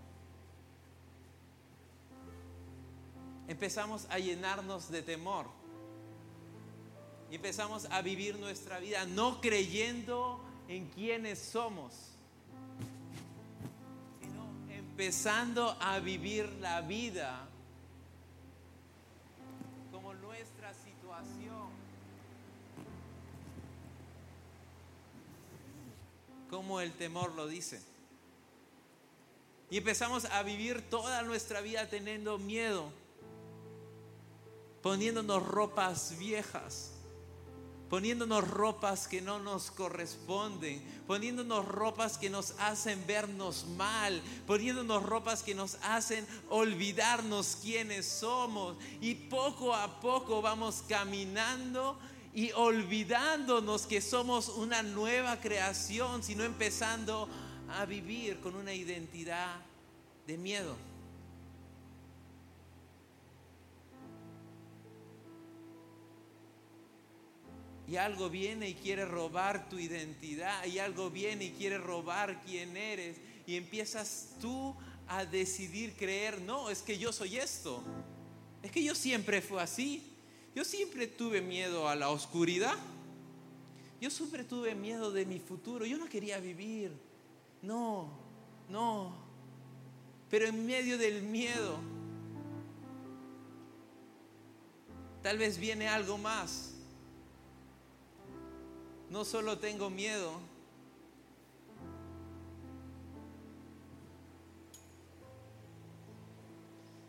empezamos 3.48 4.06
a 4.10 4.20
llenarnos 4.20 4.90
de 4.90 5.02
temor 5.02 5.48
y 7.30 7.36
empezamos 7.36 7.86
a 7.92 8.02
vivir 8.02 8.38
nuestra 8.40 8.80
vida 8.80 9.06
no 9.06 9.42
creyendo 9.42 10.40
en 10.68 10.88
quienes 10.90 11.40
somos, 11.40 11.94
sino 14.20 14.48
empezando 14.70 15.76
a 15.80 16.00
vivir 16.00 16.48
la 16.62 16.82
vida 16.82 17.48
como 19.92 20.14
nuestra 20.14 20.74
situación, 20.74 21.70
como 26.50 26.80
el 26.80 26.92
temor 26.94 27.34
lo 27.34 27.48
dice. 27.48 27.82
Y 29.70 29.78
empezamos 29.78 30.26
a 30.26 30.44
vivir 30.44 30.88
toda 30.90 31.24
nuestra 31.24 31.62
vida 31.62 31.90
teniendo 31.90 32.38
miedo, 32.38 32.92
poniéndonos 34.86 35.42
ropas 35.42 36.16
viejas 36.20 36.92
poniéndonos 37.90 38.48
ropas 38.48 39.08
que 39.08 39.22
no 39.22 39.40
nos 39.40 39.72
corresponden, 39.72 40.82
poniéndonos 41.08 41.66
ropas 41.66 42.18
que 42.18 42.30
nos 42.30 42.54
hacen 42.60 43.02
vernos 43.08 43.66
mal, 43.78 44.22
poniéndonos 44.46 45.02
ropas 45.02 45.42
que 45.44 45.56
nos 45.56 45.76
hacen 45.82 46.28
olvidarnos 46.50 47.58
quiénes 47.62 48.06
somos. 48.06 48.76
Y 49.02 49.16
poco 49.16 49.74
a 49.74 50.00
poco 50.02 50.42
vamos 50.42 50.84
caminando 50.88 51.98
y 52.34 52.52
olvidándonos 52.52 53.88
que 53.88 54.02
somos 54.02 54.50
una 54.50 54.84
nueva 54.84 55.40
creación, 55.40 56.24
sino 56.24 56.44
empezando 56.44 57.30
a 57.70 57.86
vivir 57.86 58.40
con 58.40 58.56
una 58.56 58.74
identidad 58.74 59.56
de 60.28 60.38
miedo. 60.38 60.95
Y 67.88 67.98
algo 67.98 68.30
viene 68.30 68.70
y 68.70 68.74
quiere 68.74 69.06
robar 69.06 69.70
tu 69.70 69.78
identidad 69.78 70.66
y 70.66 70.80
algo 70.80 71.10
viene 71.10 71.46
y 71.46 71.52
quiere 71.52 71.78
robar 71.78 72.42
quién 72.44 72.76
eres 72.76 73.18
y 73.46 73.56
empiezas 73.56 74.30
tú 74.42 74.76
a 75.08 75.24
decidir 75.24 75.94
creer, 75.96 76.42
no, 76.42 76.70
es 76.72 76.82
que 76.82 76.98
yo 76.98 77.14
soy 77.14 77.38
esto, 77.38 77.84
es 78.64 78.72
que 78.72 78.84
yo 78.84 78.96
siempre 78.96 79.42
fui 79.42 79.60
así, 79.60 80.04
yo 80.56 80.66
siempre 80.66 81.06
tuve 81.06 81.42
miedo 81.42 81.88
a 81.88 81.96
la 81.96 82.10
oscuridad, 82.10 82.76
yo 84.02 84.10
siempre 84.10 84.44
tuve 84.44 84.74
miedo 84.74 85.12
de 85.12 85.28
mi 85.28 85.40
futuro, 85.40 85.86
yo 85.86 85.98
no 85.98 86.10
quería 86.10 86.40
vivir, 86.40 86.92
no, 87.62 88.10
no, 88.68 89.16
pero 90.28 90.48
en 90.48 90.66
medio 90.66 90.98
del 90.98 91.22
miedo, 91.22 91.78
tal 95.22 95.38
vez 95.38 95.60
viene 95.60 95.88
algo 95.88 96.18
más 96.18 96.75
no 99.10 99.24
solo 99.24 99.60
tengo 99.60 99.90
miedo, 99.90 100.34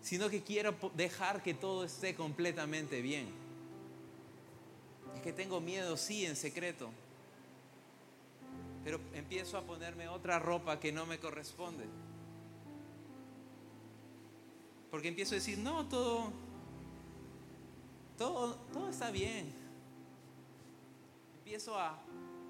sino 0.02 0.28
que 0.28 0.42
quiero 0.42 0.74
dejar 0.94 1.42
que 1.42 1.54
todo 1.54 1.84
esté 1.84 2.14
completamente 2.14 3.00
bien. 3.00 3.28
Es 5.16 5.22
que 5.22 5.32
tengo 5.32 5.60
miedo, 5.60 5.96
sí, 5.96 6.24
en 6.26 6.36
secreto, 6.36 6.90
pero 8.84 9.00
empiezo 9.14 9.58
a 9.58 9.62
ponerme 9.62 10.08
otra 10.08 10.38
ropa 10.38 10.78
que 10.78 10.92
no 10.92 11.06
me 11.06 11.18
corresponde. 11.18 11.84
Porque 14.90 15.08
empiezo 15.08 15.34
a 15.34 15.38
decir, 15.38 15.58
no, 15.58 15.86
todo, 15.88 16.30
todo, 18.16 18.54
todo 18.72 18.90
está 18.90 19.10
bien 19.10 19.65
empiezo 21.46 21.78
a 21.78 21.96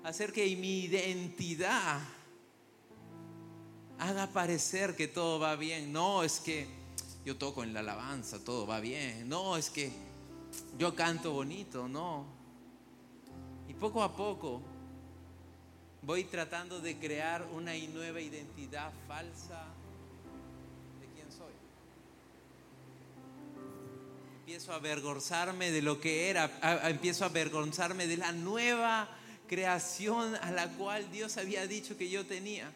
hacer 0.04 0.32
que 0.32 0.56
mi 0.56 0.84
identidad 0.84 2.00
haga 3.98 4.26
parecer 4.28 4.96
que 4.96 5.06
todo 5.06 5.38
va 5.38 5.54
bien. 5.54 5.92
No, 5.92 6.22
es 6.22 6.40
que 6.40 6.66
yo 7.22 7.36
toco 7.36 7.62
en 7.62 7.74
la 7.74 7.80
alabanza, 7.80 8.42
todo 8.42 8.66
va 8.66 8.80
bien. 8.80 9.28
No, 9.28 9.58
es 9.58 9.68
que 9.68 9.92
yo 10.78 10.94
canto 10.94 11.34
bonito, 11.34 11.86
no. 11.88 12.24
Y 13.68 13.74
poco 13.74 14.02
a 14.02 14.16
poco 14.16 14.62
voy 16.00 16.24
tratando 16.24 16.80
de 16.80 16.96
crear 16.96 17.46
una 17.52 17.74
nueva 17.92 18.22
identidad 18.22 18.90
falsa 19.06 19.62
empiezo 24.46 24.70
a 24.70 24.76
avergonzarme 24.76 25.72
de 25.72 25.82
lo 25.82 26.00
que 26.00 26.30
era, 26.30 26.48
empiezo 26.88 27.24
a 27.24 27.26
avergonzarme 27.26 28.06
de 28.06 28.16
la 28.16 28.30
nueva 28.30 29.08
creación 29.48 30.36
a 30.36 30.52
la 30.52 30.68
cual 30.68 31.10
Dios 31.10 31.36
había 31.36 31.66
dicho 31.66 31.98
que 31.98 32.08
yo 32.08 32.24
tenía. 32.24 32.70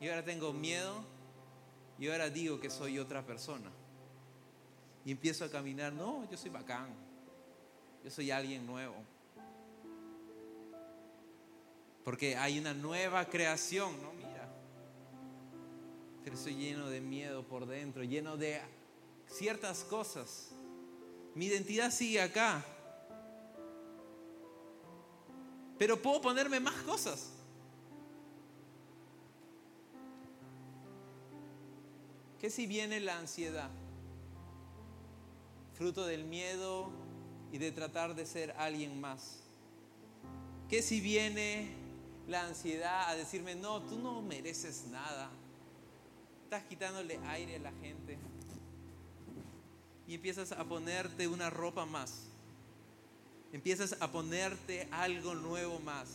Y 0.00 0.08
ahora 0.08 0.24
tengo 0.24 0.52
miedo 0.52 1.04
y 2.00 2.08
ahora 2.08 2.30
digo 2.30 2.58
que 2.58 2.68
soy 2.68 2.98
otra 2.98 3.24
persona. 3.24 3.70
Y 5.04 5.12
empiezo 5.12 5.44
a 5.44 5.48
caminar, 5.48 5.92
no, 5.92 6.28
yo 6.28 6.36
soy 6.36 6.50
bacán, 6.50 6.88
yo 8.02 8.10
soy 8.10 8.32
alguien 8.32 8.66
nuevo. 8.66 8.96
Porque 12.02 12.34
hay 12.34 12.58
una 12.58 12.74
nueva 12.74 13.24
creación, 13.26 14.02
¿no? 14.02 14.12
Mira. 14.14 14.48
Pero 16.24 16.36
soy 16.36 16.56
lleno 16.56 16.90
de 16.90 17.00
miedo 17.00 17.44
por 17.44 17.66
dentro, 17.66 18.02
lleno 18.02 18.36
de 18.36 18.60
ciertas 19.30 19.84
cosas. 19.84 20.50
Mi 21.34 21.46
identidad 21.46 21.90
sigue 21.90 22.20
acá. 22.20 22.64
Pero 25.78 26.00
puedo 26.00 26.20
ponerme 26.20 26.60
más 26.60 26.74
cosas. 26.82 27.30
¿Qué 32.38 32.50
si 32.50 32.66
viene 32.66 33.00
la 33.00 33.18
ansiedad? 33.18 33.70
Fruto 35.74 36.04
del 36.06 36.24
miedo 36.24 36.90
y 37.52 37.58
de 37.58 37.72
tratar 37.72 38.14
de 38.14 38.26
ser 38.26 38.52
alguien 38.58 39.00
más. 39.00 39.40
¿Qué 40.68 40.82
si 40.82 41.00
viene 41.00 41.74
la 42.28 42.46
ansiedad 42.46 43.08
a 43.08 43.16
decirme, 43.16 43.54
no, 43.54 43.82
tú 43.82 43.98
no 43.98 44.22
mereces 44.22 44.86
nada? 44.90 45.30
estás 46.50 46.64
quitándole 46.64 47.16
aire 47.28 47.54
a 47.54 47.58
la 47.60 47.72
gente 47.80 48.18
y 50.10 50.14
empiezas 50.14 50.50
a 50.50 50.64
ponerte 50.64 51.28
una 51.28 51.50
ropa 51.50 51.86
más. 51.86 52.24
Empiezas 53.52 53.94
a 54.00 54.10
ponerte 54.10 54.88
algo 54.90 55.36
nuevo 55.36 55.78
más. 55.78 56.08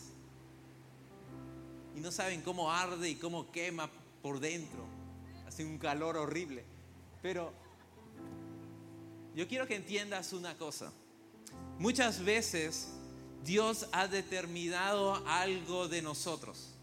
Y 1.95 2.01
no 2.01 2.11
saben 2.11 2.41
cómo 2.41 2.69
arde 2.69 3.09
y 3.09 3.15
cómo 3.15 3.49
quema 3.53 3.89
por 4.21 4.41
dentro. 4.41 4.85
Hace 5.47 5.63
un 5.63 5.77
calor 5.77 6.17
horrible. 6.17 6.65
Pero 7.21 7.53
yo 9.33 9.47
quiero 9.47 9.65
que 9.65 9.77
entiendas 9.77 10.33
una 10.33 10.57
cosa. 10.57 10.91
Muchas 11.79 12.21
veces 12.21 12.89
Dios 13.45 13.87
ha 13.93 14.09
determinado 14.09 15.25
algo 15.25 15.87
de 15.87 16.01
nosotros. 16.01 16.73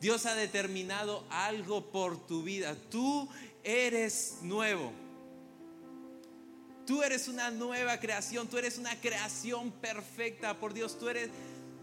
Dios 0.00 0.26
ha 0.26 0.36
determinado 0.36 1.24
algo 1.28 1.90
por 1.90 2.24
tu 2.24 2.44
vida. 2.44 2.76
Tú 2.88 3.28
eres 3.64 4.38
nuevo. 4.42 4.92
Tú 6.86 7.02
eres 7.02 7.26
una 7.26 7.50
nueva 7.50 7.98
creación, 7.98 8.46
tú 8.46 8.58
eres 8.58 8.78
una 8.78 8.94
creación 9.00 9.72
perfecta 9.72 10.56
por 10.58 10.72
Dios, 10.72 10.96
tú 10.98 11.08
eres 11.08 11.30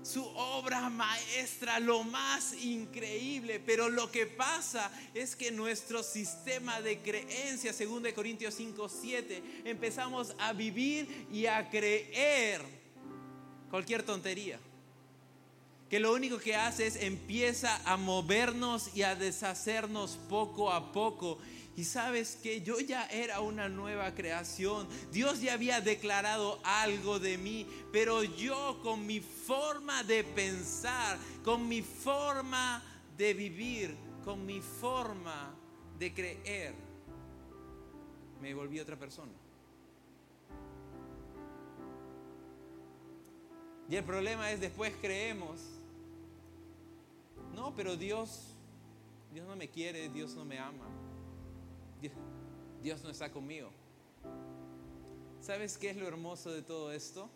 su 0.04 0.24
obra 0.24 0.90
maestra, 0.90 1.80
lo 1.80 2.04
más 2.04 2.54
increíble. 2.54 3.60
Pero 3.60 3.90
lo 3.90 4.12
que 4.12 4.26
pasa 4.26 4.92
es 5.14 5.36
que 5.36 5.52
nuestro 5.52 6.04
sistema 6.04 6.82
de 6.82 7.00
creencia, 7.00 7.74
según 7.74 8.04
de 8.04 8.14
Corintios 8.14 8.54
5, 8.54 8.90
7, 8.90 9.44
empezamos 9.66 10.36
a 10.40 10.54
vivir 10.54 11.28
y 11.32 11.48
a 11.48 11.70
creer 11.70 12.62
cualquier 13.70 14.04
tontería. 14.04 14.60
Que 15.90 16.00
lo 16.00 16.14
único 16.14 16.38
que 16.38 16.56
hace 16.56 16.88
es 16.88 16.96
empieza 16.96 17.82
a 17.86 17.98
movernos 17.98 18.90
y 18.96 19.04
a 19.04 19.16
deshacernos 19.16 20.18
poco 20.30 20.72
a 20.72 20.92
poco 20.92 21.40
y 21.76 21.84
sabes 21.84 22.36
que 22.36 22.62
yo 22.62 22.80
ya 22.80 23.06
era 23.08 23.40
una 23.40 23.68
nueva 23.68 24.14
creación. 24.14 24.88
Dios 25.12 25.42
ya 25.42 25.54
había 25.54 25.82
declarado 25.82 26.60
algo 26.64 27.20
de 27.20 27.38
mí, 27.38 27.68
pero 27.92 28.24
yo 28.24 28.80
con 28.84 29.06
mi 29.08 29.20
forma 29.20 30.04
de 30.04 30.24
pensar, 30.24 31.18
con 31.44 31.68
mi 31.68 31.82
forma 31.82 32.84
de 33.18 33.34
vivir, 33.34 33.96
con 34.24 34.46
mi 34.46 34.62
forma 34.62 35.56
de 35.98 36.14
creer, 36.14 36.76
me 38.40 38.54
volví 38.54 38.80
otra 38.80 38.98
persona. 38.98 39.32
Y 43.90 43.96
el 43.96 44.04
problema 44.04 44.52
es 44.52 44.62
después 44.62 44.94
creemos, 45.02 45.60
no, 47.54 47.76
pero 47.76 47.96
Dios, 47.96 48.56
Dios 49.34 49.48
no 49.48 49.56
me 49.56 49.68
quiere, 49.68 50.10
Dios 50.10 50.36
no 50.36 50.46
me 50.46 50.58
ama. 50.58 51.03
Dios 52.82 53.04
no 53.04 53.10
está 53.10 53.32
conmigo. 53.32 53.70
¿Sabes 55.42 55.78
qué 55.78 55.90
es 55.90 55.98
lo 55.98 56.08
hermoso 56.08 56.52
de 56.52 56.62
todo 56.62 56.92
esto? 56.92 57.30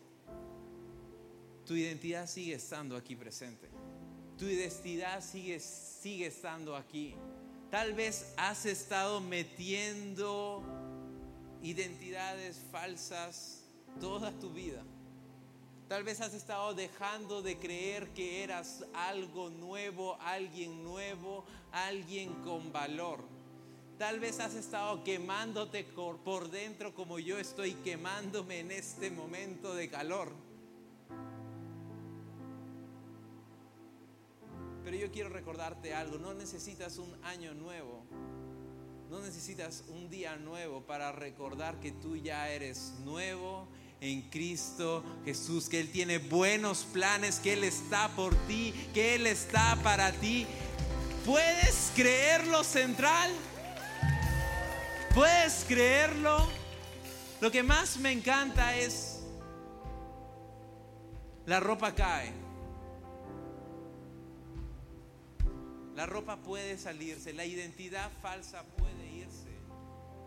Tu 1.65 1.75
identidad 1.75 2.27
sigue 2.27 2.55
estando 2.55 2.95
aquí 2.95 3.15
presente. 3.15 3.67
Tu 4.37 4.45
identidad 4.45 5.21
sigue, 5.21 5.59
sigue 5.59 6.27
estando 6.27 6.75
aquí. 6.75 7.15
Tal 7.69 7.93
vez 7.93 8.33
has 8.37 8.65
estado 8.65 9.19
metiendo 9.19 10.63
identidades 11.61 12.61
falsas 12.71 13.63
toda 13.99 14.31
tu 14.39 14.51
vida. 14.51 14.83
Tal 15.89 16.03
vez 16.03 16.21
has 16.21 16.33
estado 16.33 16.73
dejando 16.73 17.41
de 17.41 17.57
creer 17.57 18.09
que 18.09 18.43
eras 18.43 18.85
algo 18.93 19.49
nuevo, 19.49 20.17
alguien 20.21 20.83
nuevo, 20.83 21.45
alguien 21.71 22.33
con 22.43 22.71
valor. 22.71 23.36
Tal 23.97 24.19
vez 24.19 24.39
has 24.39 24.53
estado 24.53 25.03
quemándote 25.03 25.83
por 25.83 26.51
dentro 26.51 26.93
como 26.93 27.17
yo 27.17 27.39
estoy 27.39 27.73
quemándome 27.73 28.59
en 28.59 28.71
este 28.71 29.09
momento 29.09 29.73
de 29.73 29.89
calor. 29.89 30.31
Pero 34.83 34.95
yo 34.95 35.11
quiero 35.11 35.29
recordarte 35.29 35.95
algo, 35.95 36.19
no 36.19 36.35
necesitas 36.35 36.99
un 36.99 37.11
año 37.25 37.55
nuevo, 37.55 38.05
no 39.09 39.19
necesitas 39.19 39.83
un 39.87 40.11
día 40.11 40.35
nuevo 40.35 40.81
para 40.81 41.11
recordar 41.11 41.79
que 41.79 41.91
tú 41.91 42.15
ya 42.15 42.49
eres 42.51 42.93
nuevo 43.03 43.67
en 43.99 44.29
Cristo 44.29 45.03
Jesús, 45.25 45.69
que 45.69 45.79
Él 45.79 45.89
tiene 45.91 46.19
buenos 46.19 46.85
planes, 46.93 47.39
que 47.39 47.53
Él 47.53 47.63
está 47.63 48.09
por 48.09 48.35
ti, 48.45 48.75
que 48.93 49.15
Él 49.15 49.25
está 49.25 49.75
para 49.81 50.11
ti. 50.11 50.45
¿Puedes 51.25 51.91
creerlo 51.95 52.63
central? 52.63 53.31
¿Puedes 55.17 55.65
creerlo? 55.67 56.47
Lo 57.41 57.49
que 57.49 57.63
más 57.63 57.97
me 57.97 58.11
encanta 58.11 58.77
es 58.77 59.23
la 61.47 61.59
ropa 61.59 61.95
cae. 61.95 62.31
La 65.95 66.05
ropa 66.05 66.37
puede 66.37 66.77
salirse, 66.77 67.33
la 67.33 67.45
identidad 67.45 68.11
falsa 68.21 68.61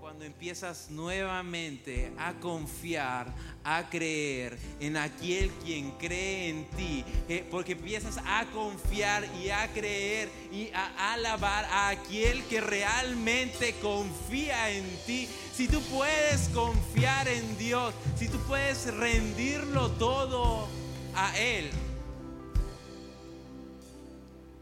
cuando 0.00 0.24
empiezas 0.24 0.90
nuevamente 0.90 2.10
a 2.18 2.32
confiar, 2.34 3.26
a 3.62 3.90
creer 3.90 4.56
en 4.80 4.96
aquel 4.96 5.50
quien 5.62 5.90
cree 5.92 6.48
en 6.48 6.64
ti, 6.70 7.04
eh, 7.28 7.46
porque 7.50 7.72
empiezas 7.72 8.16
a 8.24 8.46
confiar 8.46 9.24
y 9.36 9.50
a 9.50 9.68
creer 9.72 10.30
y 10.50 10.70
a 10.72 11.12
alabar 11.12 11.66
a 11.66 11.90
aquel 11.90 12.42
que 12.44 12.62
realmente 12.62 13.74
confía 13.74 14.70
en 14.70 14.86
ti. 15.06 15.28
Si 15.54 15.68
tú 15.68 15.80
puedes 15.82 16.48
confiar 16.48 17.28
en 17.28 17.58
Dios, 17.58 17.94
si 18.16 18.28
tú 18.28 18.38
puedes 18.48 18.92
rendirlo 18.94 19.90
todo 19.92 20.66
a 21.14 21.38
Él, 21.38 21.70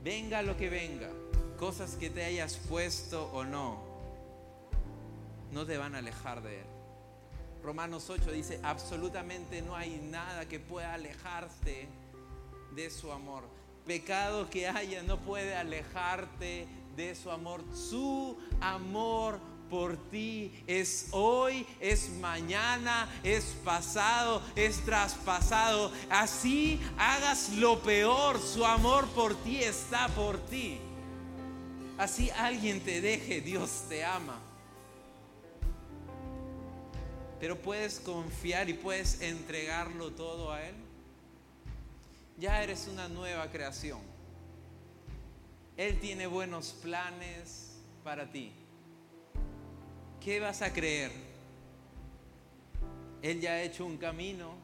venga 0.02 0.42
lo 0.42 0.56
que 0.56 0.68
venga, 0.68 1.08
cosas 1.56 1.94
que 1.94 2.10
te 2.10 2.24
hayas 2.24 2.56
puesto 2.68 3.30
o 3.32 3.44
no 3.44 3.87
no 5.52 5.66
te 5.66 5.76
van 5.76 5.94
a 5.94 5.98
alejar 5.98 6.42
de 6.42 6.60
Él. 6.60 6.66
Romanos 7.62 8.08
8 8.08 8.32
dice, 8.32 8.60
absolutamente 8.62 9.62
no 9.62 9.76
hay 9.76 10.00
nada 10.10 10.46
que 10.46 10.60
pueda 10.60 10.94
alejarte 10.94 11.88
de 12.74 12.90
su 12.90 13.12
amor. 13.12 13.44
Pecado 13.86 14.48
que 14.48 14.68
haya 14.68 15.02
no 15.02 15.18
puede 15.18 15.56
alejarte 15.56 16.68
de 16.96 17.14
su 17.14 17.30
amor. 17.30 17.62
Su 17.74 18.38
amor 18.60 19.40
por 19.68 19.96
ti 20.10 20.62
es 20.66 21.08
hoy, 21.10 21.66
es 21.80 22.10
mañana, 22.10 23.08
es 23.22 23.56
pasado, 23.64 24.42
es 24.54 24.84
traspasado. 24.84 25.92
Así 26.10 26.80
hagas 26.96 27.50
lo 27.50 27.80
peor, 27.80 28.40
su 28.40 28.64
amor 28.64 29.06
por 29.08 29.34
ti 29.42 29.62
está 29.62 30.08
por 30.08 30.38
ti. 30.46 30.78
Así 31.96 32.30
alguien 32.30 32.80
te 32.80 33.00
deje, 33.00 33.40
Dios 33.40 33.86
te 33.88 34.04
ama 34.04 34.47
pero 37.40 37.56
puedes 37.56 38.00
confiar 38.00 38.68
y 38.68 38.74
puedes 38.74 39.20
entregarlo 39.20 40.10
todo 40.12 40.52
a 40.52 40.66
Él. 40.66 40.74
Ya 42.38 42.62
eres 42.62 42.88
una 42.88 43.08
nueva 43.08 43.50
creación. 43.50 44.00
Él 45.76 46.00
tiene 46.00 46.26
buenos 46.26 46.72
planes 46.82 47.80
para 48.02 48.30
ti. 48.30 48.52
¿Qué 50.20 50.40
vas 50.40 50.62
a 50.62 50.72
creer? 50.72 51.12
Él 53.22 53.40
ya 53.40 53.52
ha 53.52 53.62
hecho 53.62 53.86
un 53.86 53.96
camino, 53.96 54.54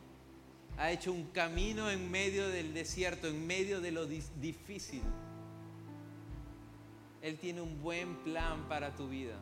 ha 0.76 0.90
hecho 0.90 1.12
un 1.12 1.26
camino 1.30 1.90
en 1.90 2.10
medio 2.10 2.48
del 2.48 2.74
desierto, 2.74 3.28
en 3.28 3.46
medio 3.46 3.80
de 3.80 3.92
lo 3.92 4.06
difícil. 4.06 5.02
Él 7.22 7.38
tiene 7.38 7.60
un 7.60 7.80
buen 7.80 8.16
plan 8.22 8.68
para 8.68 8.94
tu 8.94 9.08
vida 9.08 9.38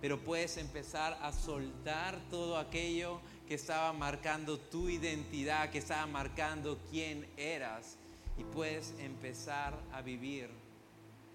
pero 0.00 0.18
puedes 0.18 0.56
empezar 0.56 1.18
a 1.22 1.32
soltar 1.32 2.18
todo 2.30 2.58
aquello 2.58 3.20
que 3.46 3.54
estaba 3.54 3.92
marcando 3.92 4.58
tu 4.58 4.88
identidad, 4.88 5.70
que 5.70 5.78
estaba 5.78 6.06
marcando 6.06 6.78
quién 6.90 7.28
eras, 7.36 7.96
y 8.38 8.44
puedes 8.44 8.94
empezar 8.98 9.78
a 9.92 10.00
vivir 10.00 10.48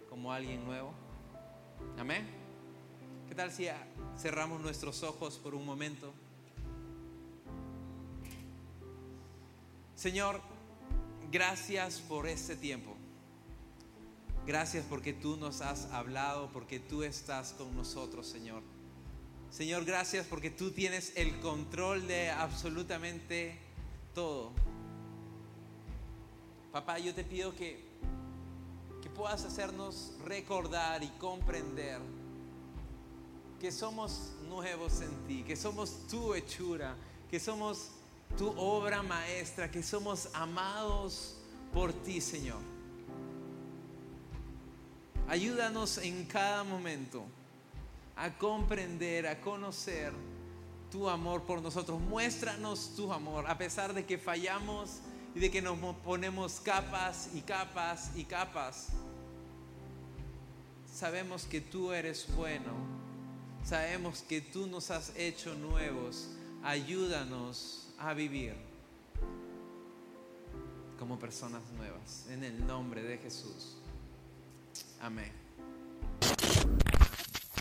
como 0.10 0.32
alguien 0.32 0.66
nuevo. 0.66 0.94
Amén. 1.98 2.26
¿Qué 3.28 3.36
tal 3.36 3.52
si 3.52 3.68
cerramos 4.18 4.62
nuestros 4.62 5.04
ojos 5.04 5.38
por 5.38 5.54
un 5.54 5.66
momento? 5.66 6.14
Señor, 9.96 10.42
gracias 11.32 12.00
por 12.00 12.28
este 12.28 12.56
tiempo. 12.56 12.96
Gracias 14.46 14.86
porque 14.88 15.12
tú 15.12 15.38
nos 15.38 15.62
has 15.62 15.86
hablado, 15.92 16.52
porque 16.52 16.80
tú 16.80 17.02
estás 17.02 17.54
con 17.54 17.76
nosotros, 17.76 18.28
Señor. 18.28 18.62
Señor, 19.50 19.86
gracias 19.86 20.28
porque 20.28 20.52
tú 20.52 20.70
tienes 20.70 21.14
el 21.16 21.40
control 21.40 22.08
de 22.08 22.30
absolutamente 22.30 23.58
todo. 24.14 24.52
Papá, 26.72 27.00
yo 27.00 27.16
te 27.16 27.24
pido 27.24 27.56
que, 27.56 27.84
que 29.02 29.10
puedas 29.10 29.44
hacernos 29.46 30.14
recordar 30.24 31.02
y 31.02 31.08
comprender 31.18 32.00
que 33.60 33.72
somos 33.72 34.34
nuevos 34.48 35.02
en 35.02 35.10
ti, 35.26 35.44
que 35.44 35.56
somos 35.56 36.06
tu 36.08 36.36
hechura, 36.36 36.96
que 37.32 37.40
somos 37.40 37.90
tu 38.38 38.50
obra 38.60 39.02
maestra, 39.02 39.72
que 39.72 39.82
somos 39.82 40.30
amados 40.34 41.36
por 41.74 41.94
ti, 41.94 42.22
Señor. 42.22 42.75
Ayúdanos 45.28 45.98
en 45.98 46.26
cada 46.26 46.64
momento 46.64 47.26
a 48.16 48.30
comprender, 48.38 49.28
a 49.28 49.42
conocer 49.42 50.14
tu 50.92 51.10
amor 51.10 51.44
por 51.44 51.62
nosotros. 51.62 52.00
Muéstranos 52.00 52.96
tu 52.96 53.12
amor, 53.12 53.46
a 53.48 53.58
pesar 53.58 53.94
de 53.94 54.06
que 54.06 54.18
fallamos 54.18 55.00
y 55.34 55.40
de 55.40 55.52
que 55.52 55.62
nos 55.62 55.78
ponemos 55.98 56.60
capas 56.62 57.30
y 57.34 57.42
capas 57.42 58.12
y 58.16 58.24
capas. 58.24 58.90
Sabemos 60.94 61.44
que 61.46 61.60
tú 61.60 61.92
eres 61.92 62.28
bueno. 62.36 62.72
Sabemos 63.66 64.22
que 64.22 64.42
tú 64.42 64.68
nos 64.68 64.92
has 64.92 65.12
hecho 65.18 65.56
nuevos. 65.56 66.30
Ayúdanos 66.64 67.90
a 67.98 68.14
vivir 68.14 68.56
como 70.98 71.20
personas 71.20 71.64
nuevas. 71.76 72.28
En 72.30 72.44
el 72.44 72.66
nombre 72.66 73.04
de 73.04 73.18
Jesús. 73.18 73.76
Amén. 75.00 75.45